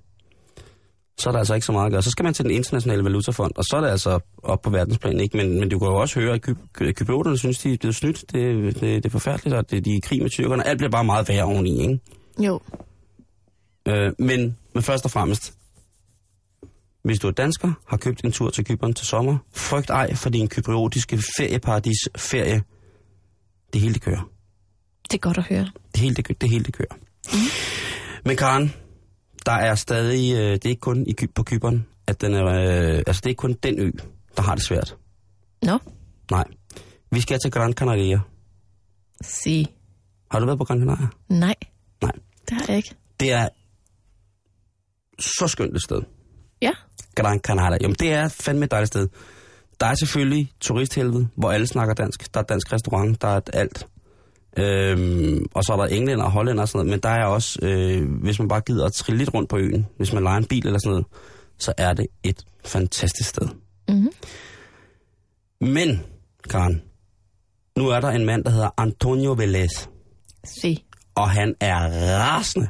[1.18, 2.03] så er der altså ikke så meget at gøre.
[2.03, 5.20] Så skal man til den internationale valutafond, og så er det altså op på verdensplan,
[5.20, 5.36] ikke?
[5.36, 8.24] Men, men du kan jo også høre, at ky- kyprioterne synes, de er blevet snydt.
[8.32, 10.66] Det, det, det er forfærdeligt, og det, de er i krig med tyrkerne.
[10.66, 11.98] Alt bliver bare meget værre oveni, ikke?
[12.38, 12.61] Jo.
[13.88, 15.55] Øh, men, men først og fremmest,
[17.05, 20.30] hvis du er dansker, har købt en tur til Kypern til sommer, frygt ej for
[20.30, 22.62] din kypriotiske ferieparadis ferie.
[23.72, 24.30] Det hele det kører.
[25.03, 25.70] Det er godt at høre.
[25.94, 26.94] Det hele det, det hele det kører.
[27.32, 27.38] Mm.
[28.24, 28.74] Men Karen,
[29.46, 33.03] der er stadig, øh, det er ikke kun i, på Kypern, at den er, øh,
[33.07, 33.90] altså det er ikke kun den ø,
[34.36, 34.96] der har det svært.
[35.62, 35.78] Nå,
[36.30, 36.44] Nej.
[37.11, 38.20] Vi skal til Gran Canaria.
[39.22, 39.66] sig.
[40.30, 41.07] Har du været på Gran Canaria?
[41.28, 41.55] Nej,
[42.03, 42.12] Nej.
[42.48, 42.94] det har jeg ikke.
[43.20, 43.48] Det er
[45.18, 46.03] så skønt et sted.
[46.62, 46.70] Ja,
[47.21, 47.79] Gran Canaria.
[47.81, 49.09] Jamen, det er fandme et dejligt sted.
[49.81, 52.35] Der er selvfølgelig turisthelvede, hvor alle snakker dansk.
[52.35, 53.87] Der er dansk restaurant, der er alt.
[54.57, 56.91] Øhm, og så er der englænder og hollænder og sådan noget.
[56.91, 59.87] Men der er også, øh, hvis man bare gider at trille lidt rundt på øen,
[59.97, 61.07] hvis man leger en bil eller sådan noget,
[61.59, 63.49] så er det et fantastisk sted.
[63.89, 64.09] Mhm.
[65.61, 66.01] Men,
[66.51, 66.83] Karen,
[67.79, 69.87] nu er der en mand, der hedder Antonio Velez,
[70.61, 70.85] sig.
[71.14, 71.77] og han er
[72.21, 72.68] rasende.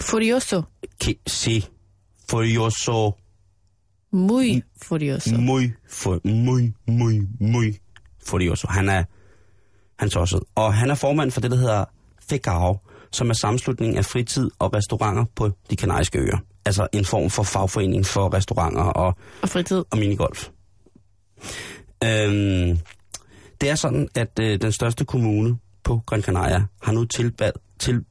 [0.00, 0.62] Furioso.
[1.04, 1.66] Ki- si,
[2.30, 3.16] furioso,
[4.12, 5.34] Muy furioso.
[5.38, 7.78] muy, for, muy, muy, muy
[8.26, 8.66] furioso.
[8.70, 9.04] Han er,
[9.98, 10.40] han tosset.
[10.54, 11.84] Og han er formand for det, der hedder
[12.28, 12.78] FEGAO,
[13.12, 16.38] som er sammenslutning af fritid og restauranter på de kanariske øer.
[16.64, 19.84] Altså en form for fagforening for restauranter og, Og fritid.
[19.90, 20.48] og minigolf.
[22.04, 22.78] Øhm,
[23.60, 28.04] det er sådan, at øh, den største kommune på Gran Canaria har nu tilbad, til,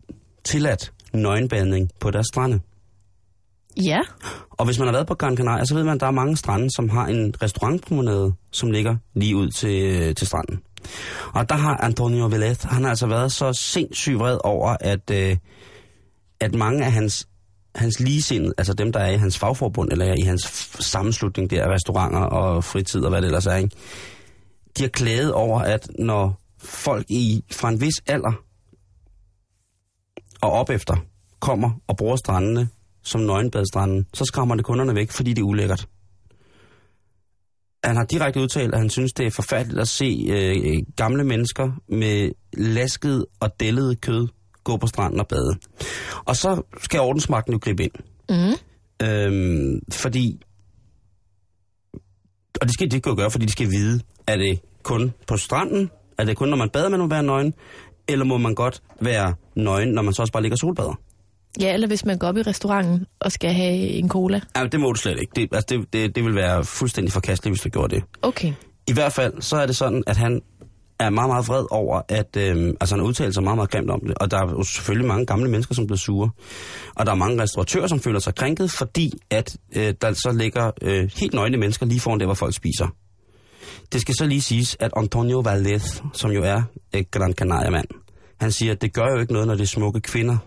[0.43, 2.59] tilladt nøgenbadning på deres strande.
[3.85, 3.99] Ja,
[4.51, 6.37] Og hvis man har været på Gran Canaria, så ved man, at der er mange
[6.37, 10.61] strande, som har en restaurantpromenade, som ligger lige ud til, til stranden.
[11.33, 15.37] Og der har Antonio Velez, han har altså været så sindssygt vred over, at, øh,
[16.39, 17.27] at mange af hans,
[17.75, 21.73] hans ligesindede, altså dem, der er i hans fagforbund, eller i hans f- sammenslutning der,
[21.73, 23.75] restauranter og fritid og hvad det ellers er, ikke?
[24.77, 28.31] de har klaget over, at når folk i fra en vis alder
[30.41, 30.95] og op efter
[31.39, 32.69] kommer og bruger strandene
[33.07, 35.87] som nøgenbadstranden, så skræmmer det kunderne væk, fordi det er ulækkert.
[37.83, 41.71] Han har direkte udtalt, at han synes, det er forfærdeligt at se øh, gamle mennesker
[41.89, 44.27] med lasket og dællet kød
[44.63, 45.55] gå på stranden og bade.
[46.25, 47.91] Og så skal ordensmagten jo gribe ind.
[48.29, 48.55] Mhm.
[49.07, 50.41] Øhm, fordi...
[52.61, 55.89] Og det skal de ikke gøre, fordi de skal vide, er det kun på stranden?
[56.17, 57.53] Er det kun, når man bader, man må være nøgen?
[58.07, 60.99] Eller må man godt være nøgen, når man så også bare ligger solbader?
[61.59, 64.41] Ja, eller hvis man går op i restauranten og skal have en cola.
[64.55, 65.31] Ja, det må du slet ikke.
[65.35, 68.03] Det, altså, det, det, det vil være fuldstændig forkasteligt, hvis du gjorde det.
[68.21, 68.53] Okay.
[68.87, 70.41] I hvert fald, så er det sådan, at han
[70.99, 73.99] er meget, meget vred over, at øh, altså han udtaler sig meget, meget grimt om
[74.07, 74.17] det.
[74.17, 76.29] Og der er jo selvfølgelig mange gamle mennesker, som bliver sure.
[76.95, 80.71] Og der er mange restauratører, som føler sig krænket, fordi at øh, der så ligger
[80.81, 82.87] øh, helt nøgne mennesker lige foran der, hvor folk spiser.
[83.93, 86.61] Det skal så lige siges, at Antonio Valdez, som jo er
[86.93, 87.87] et Gran Canaria-mand,
[88.39, 90.37] han siger, at det gør jo ikke noget, når det er smukke kvinder,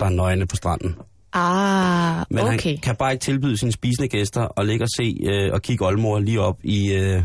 [0.00, 0.96] der er nøgne på stranden.
[1.32, 2.70] Ah, Men okay.
[2.70, 5.86] han kan bare ikke tilbyde sine spisende gæster og ligge og se øh, og kigge
[5.86, 6.92] oldemor lige op i...
[6.92, 7.22] Øh,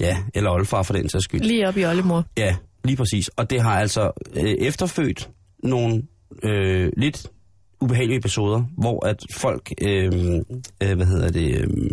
[0.00, 1.40] ja, eller oldefar for den sags skyld.
[1.40, 2.24] Lige op i oldemor.
[2.36, 3.28] Ja, lige præcis.
[3.28, 5.30] Og det har altså øh, efterfødt
[5.62, 6.02] nogle
[6.42, 7.26] øh, lidt
[7.80, 10.12] ubehagelige episoder, hvor at folk, øh,
[10.82, 11.90] øh, hvad hedder det, øh,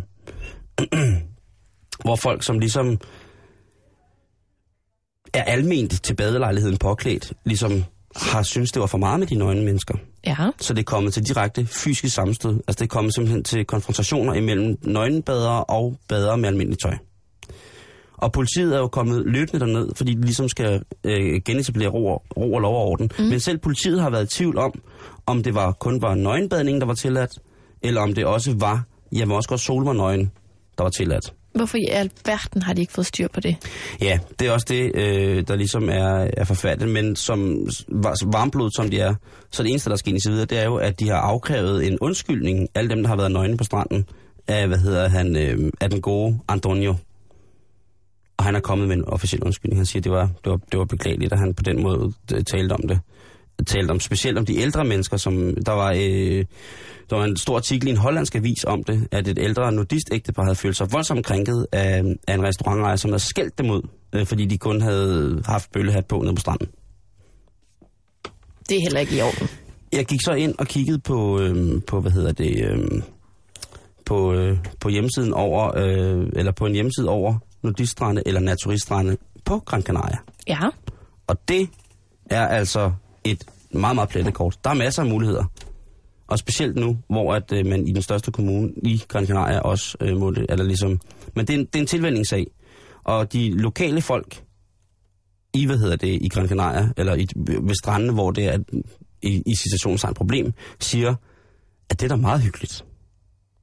[2.06, 3.00] hvor folk, som ligesom
[5.34, 7.84] er alment til badelejligheden påklædt, ligesom
[8.18, 9.96] har synes det var for meget med de nøgne mennesker.
[10.26, 10.36] Ja.
[10.60, 12.50] Så det er kommet til direkte fysisk sammenstød.
[12.68, 16.94] Altså det er kommet simpelthen til konfrontationer imellem nøgenbadere og badere med almindeligt tøj.
[18.18, 22.24] Og politiet er jo kommet løbende derned, fordi de ligesom skal øh, genetablere ro, og-
[22.38, 23.10] ro og lov og orden.
[23.20, 23.26] Mm.
[23.26, 24.82] Men selv politiet har været i tvivl om,
[25.26, 27.32] om det var kun var nøgenbadning, der var tilladt,
[27.82, 30.32] eller om det også var, jeg må også godt sole mig nøgen,
[30.78, 31.34] der var tilladt.
[31.58, 33.56] Hvorfor i alverden har de ikke fået styr på det?
[34.02, 37.68] Ja, det er også det, øh, der ligesom er, er forfærdeligt, men som
[38.26, 39.16] varmblod som de er,
[39.52, 41.98] så det eneste, der skal indtil videre, det er jo, at de har afkrævet en
[42.02, 44.06] undskyldning, alle dem, der har været nøgne på stranden,
[44.48, 46.96] af, hvad hedder han, øh, af den gode Antonio.
[48.38, 49.80] Og han er kommet med en officiel undskyldning.
[49.80, 52.44] Han siger, det var, det var, det var beklageligt, at han på den måde øh,
[52.44, 53.00] talte om det.
[53.66, 56.46] Talte om, specielt om de ældre mennesker, som der var, øh,
[57.10, 60.44] der var en stor artikel i en hollandsk avis om det, at et ældre nudist-ægtepar
[60.44, 63.82] havde følt sig voldsomt krænket af, af en restaurantejer, som havde skældt dem ud,
[64.14, 66.68] øh, fordi de kun havde haft bøllehat på nede på stranden.
[68.70, 69.48] Det er heller ikke i orden.
[69.94, 73.02] Jeg gik så ind og kiggede på, øh, på hvad hedder det, øh,
[74.06, 79.60] på, øh, på hjemmesiden over, øh, eller på en hjemmeside over nudiststrande eller naturiststrande på
[79.60, 80.18] Gran Canaria.
[80.48, 80.60] Ja.
[81.28, 81.70] Og det
[82.26, 82.92] er altså
[83.32, 84.60] et meget, meget plettet kort.
[84.64, 85.46] Der er masser af muligheder.
[86.28, 89.98] Og specielt nu, hvor at, øh, man i den største kommune i Gran Canaria også
[90.02, 91.00] øh, må det, eller ligesom...
[91.36, 92.48] Men det er, en, det er en tilvændingssag.
[93.04, 94.44] Og de lokale folk
[95.54, 98.58] i, hvad hedder det, i Gran Canaria, eller i, ved strandene, hvor det er
[99.22, 101.16] i, i situationstegn problem, siger,
[101.90, 102.86] at det er da meget hyggeligt.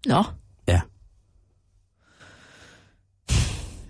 [0.06, 0.24] Nå.
[0.68, 0.80] Ja.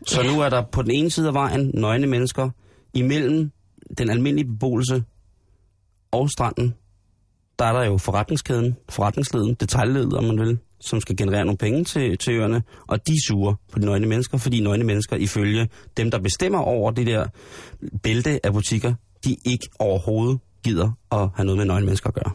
[0.06, 2.50] Så nu er der på den ene side af vejen nøgne mennesker
[2.94, 3.50] imellem
[3.98, 5.04] den almindelige beboelse
[6.14, 6.74] og stranden.
[7.58, 11.84] Der er der jo forretningskæden, forretningsleden, detaljledet, om man vil, som skal generere nogle penge
[11.84, 16.10] til, til øerne, og de suger på de nøgne mennesker, fordi nøgne mennesker ifølge dem,
[16.10, 17.26] der bestemmer over det der
[18.02, 18.94] bælte af butikker,
[19.24, 22.32] de ikke overhovedet gider at have noget med nøgne mennesker at gøre.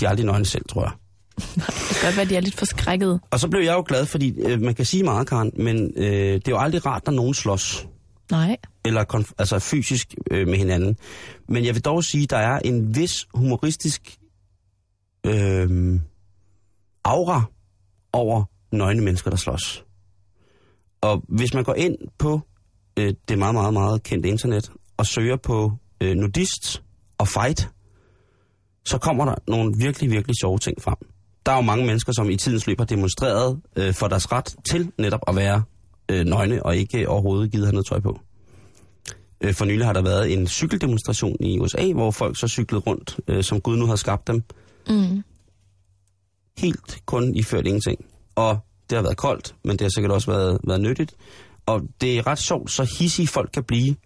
[0.00, 0.92] De er aldrig nøgne selv, tror jeg.
[1.56, 3.20] Det kan godt være, de er lidt forskrækket.
[3.30, 6.04] Og så blev jeg jo glad, fordi øh, man kan sige meget, Karen, men øh,
[6.34, 7.86] det er jo aldrig rart, når nogen slås.
[8.32, 8.56] Nej.
[8.84, 10.96] Eller konf- altså fysisk øh, med hinanden.
[11.48, 14.18] Men jeg vil dog sige, at der er en vis humoristisk
[15.26, 16.00] øh,
[17.04, 17.42] aura
[18.12, 19.84] over nøgne mennesker, der slås.
[21.00, 22.40] Og hvis man går ind på
[22.96, 26.82] øh, det meget, meget, meget kendte internet og søger på øh, nudist
[27.18, 27.68] og fight,
[28.84, 30.96] så kommer der nogle virkelig, virkelig sjove ting frem.
[31.46, 34.56] Der er jo mange mennesker, som i tidens løb har demonstreret øh, for deres ret
[34.70, 35.62] til netop at være
[36.08, 38.20] øh, nøgne og ikke overhovedet givet have noget tøj på.
[39.40, 43.20] Øh, for nylig har der været en cykeldemonstration i USA, hvor folk så cyklede rundt,
[43.28, 44.42] øh, som Gud nu har skabt dem.
[44.88, 45.22] Mm.
[46.58, 48.04] Helt kun iført ingenting.
[48.34, 48.58] Og
[48.90, 51.14] det har været koldt, men det har sikkert også været, været nyttigt.
[51.66, 53.96] Og det er ret sjovt, så hissige folk kan blive,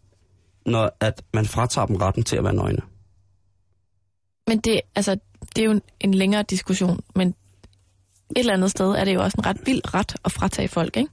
[0.67, 2.83] når at man fratager dem retten til at være nøgne.
[4.47, 5.17] Men det, altså,
[5.57, 9.23] det er jo en, en længere diskussion, men et eller andet sted er det jo
[9.23, 11.11] også en ret vild ret at fratage folk, ikke?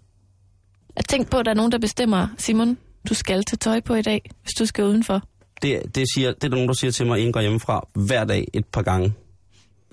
[0.96, 2.78] At tænk på, at der er nogen, der bestemmer, Simon,
[3.10, 5.22] du skal tage tøj på i dag, hvis du skal udenfor.
[5.62, 8.26] Det, det, siger, det er nogen, der siger til mig, inden jeg går hjemmefra, hver
[8.26, 9.14] dag et par gange.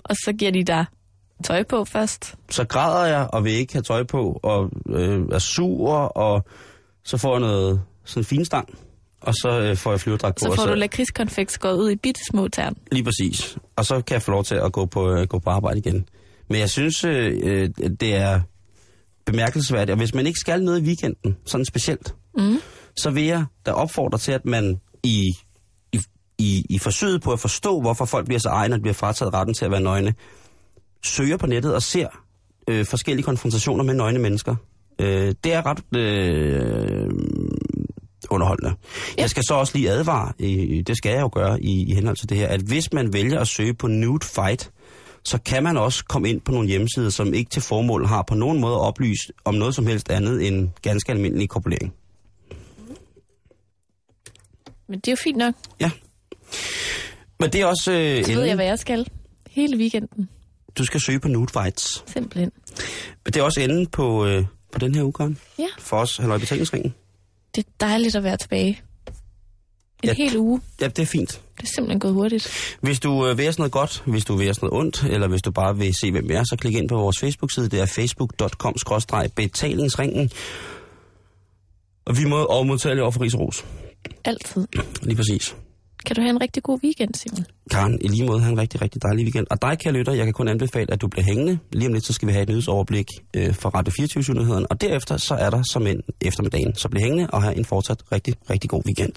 [0.03, 0.85] Og så giver de dig
[1.43, 2.35] tøj på først.
[2.49, 6.45] Så græder jeg og vil ikke have tøj på, og øh, er sur, og
[7.03, 8.77] så får jeg noget sådan finstang,
[9.21, 10.39] og så øh, får jeg flyverdragt på.
[10.39, 12.75] Så får du lakridskonfekt skåret ud i bitte små tern.
[12.91, 13.57] Lige præcis.
[13.75, 16.05] Og så kan jeg få lov til at gå på, øh, gå på arbejde igen.
[16.49, 18.41] Men jeg synes, øh, øh, det er
[19.25, 22.57] bemærkelsesværdigt, og hvis man ikke skal noget i weekenden, sådan specielt, Mm.
[22.97, 25.31] så vil jeg da opfordre til, at man i,
[25.93, 25.99] i,
[26.37, 29.53] i, i forsøget på at forstå, hvorfor folk bliver så egne, og bliver frataget retten
[29.53, 30.13] til at være nøgne,
[31.03, 32.07] søger på nettet og ser
[32.67, 34.55] øh, forskellige konfrontationer med nøgne mennesker.
[35.01, 37.09] Øh, det er ret øh,
[38.29, 38.73] underholdende.
[39.17, 39.21] Ja.
[39.21, 42.17] Jeg skal så også lige advare, øh, det skal jeg jo gøre i, i henhold
[42.17, 44.71] til det her, at hvis man vælger at søge på nude fight,
[45.23, 48.35] så kan man også komme ind på nogle hjemmesider, som ikke til formål har på
[48.35, 51.93] nogen måde oplyst om noget som helst andet end ganske almindelig korpulering.
[54.87, 55.53] Men det er jo fint nok.
[55.79, 55.91] Ja.
[57.39, 57.91] Men det er også...
[57.91, 59.07] Øh, Så ved jeg, hvad jeg skal.
[59.49, 60.29] Hele weekenden.
[60.77, 62.03] Du skal søge på nude fights.
[62.11, 62.51] Simpelthen.
[63.25, 65.37] Men det er også enden på, øh, på den her uge, Karen.
[65.59, 65.67] Ja.
[65.79, 66.93] For os, halløj betalingsringen.
[67.55, 68.81] Det er dejligt at være tilbage.
[70.03, 70.13] En Ja.
[70.13, 70.61] hel uge.
[70.81, 71.41] Ja, det er fint.
[71.61, 72.77] Det er simpelthen gået hurtigt.
[72.81, 75.03] Hvis du øh, vil have sådan noget godt, hvis du vil have sådan noget ondt,
[75.03, 77.69] eller hvis du bare vil se, hvem vi er, så klik ind på vores Facebook-side.
[77.69, 80.29] Det er facebook.com-betalingsringen.
[82.05, 83.65] Og vi må og modtage over for Ros.
[84.25, 84.67] Altid.
[85.03, 85.55] Lige præcis.
[86.05, 87.45] Kan du have en rigtig god weekend, Simon?
[87.71, 89.47] Karen, i lige måde, have en rigtig, rigtig dejlig weekend.
[89.49, 91.59] Og dig, kære lytter, jeg kan kun anbefale, at du bliver hængende.
[91.71, 94.81] Lige om lidt, så skal vi have et nyhedsoverblik øh, for Radio 24 nyhederne Og
[94.81, 96.75] derefter, så er der som en eftermiddagen.
[96.75, 99.13] Så bliv hængende og have en fortsat rigtig, rigtig god weekend.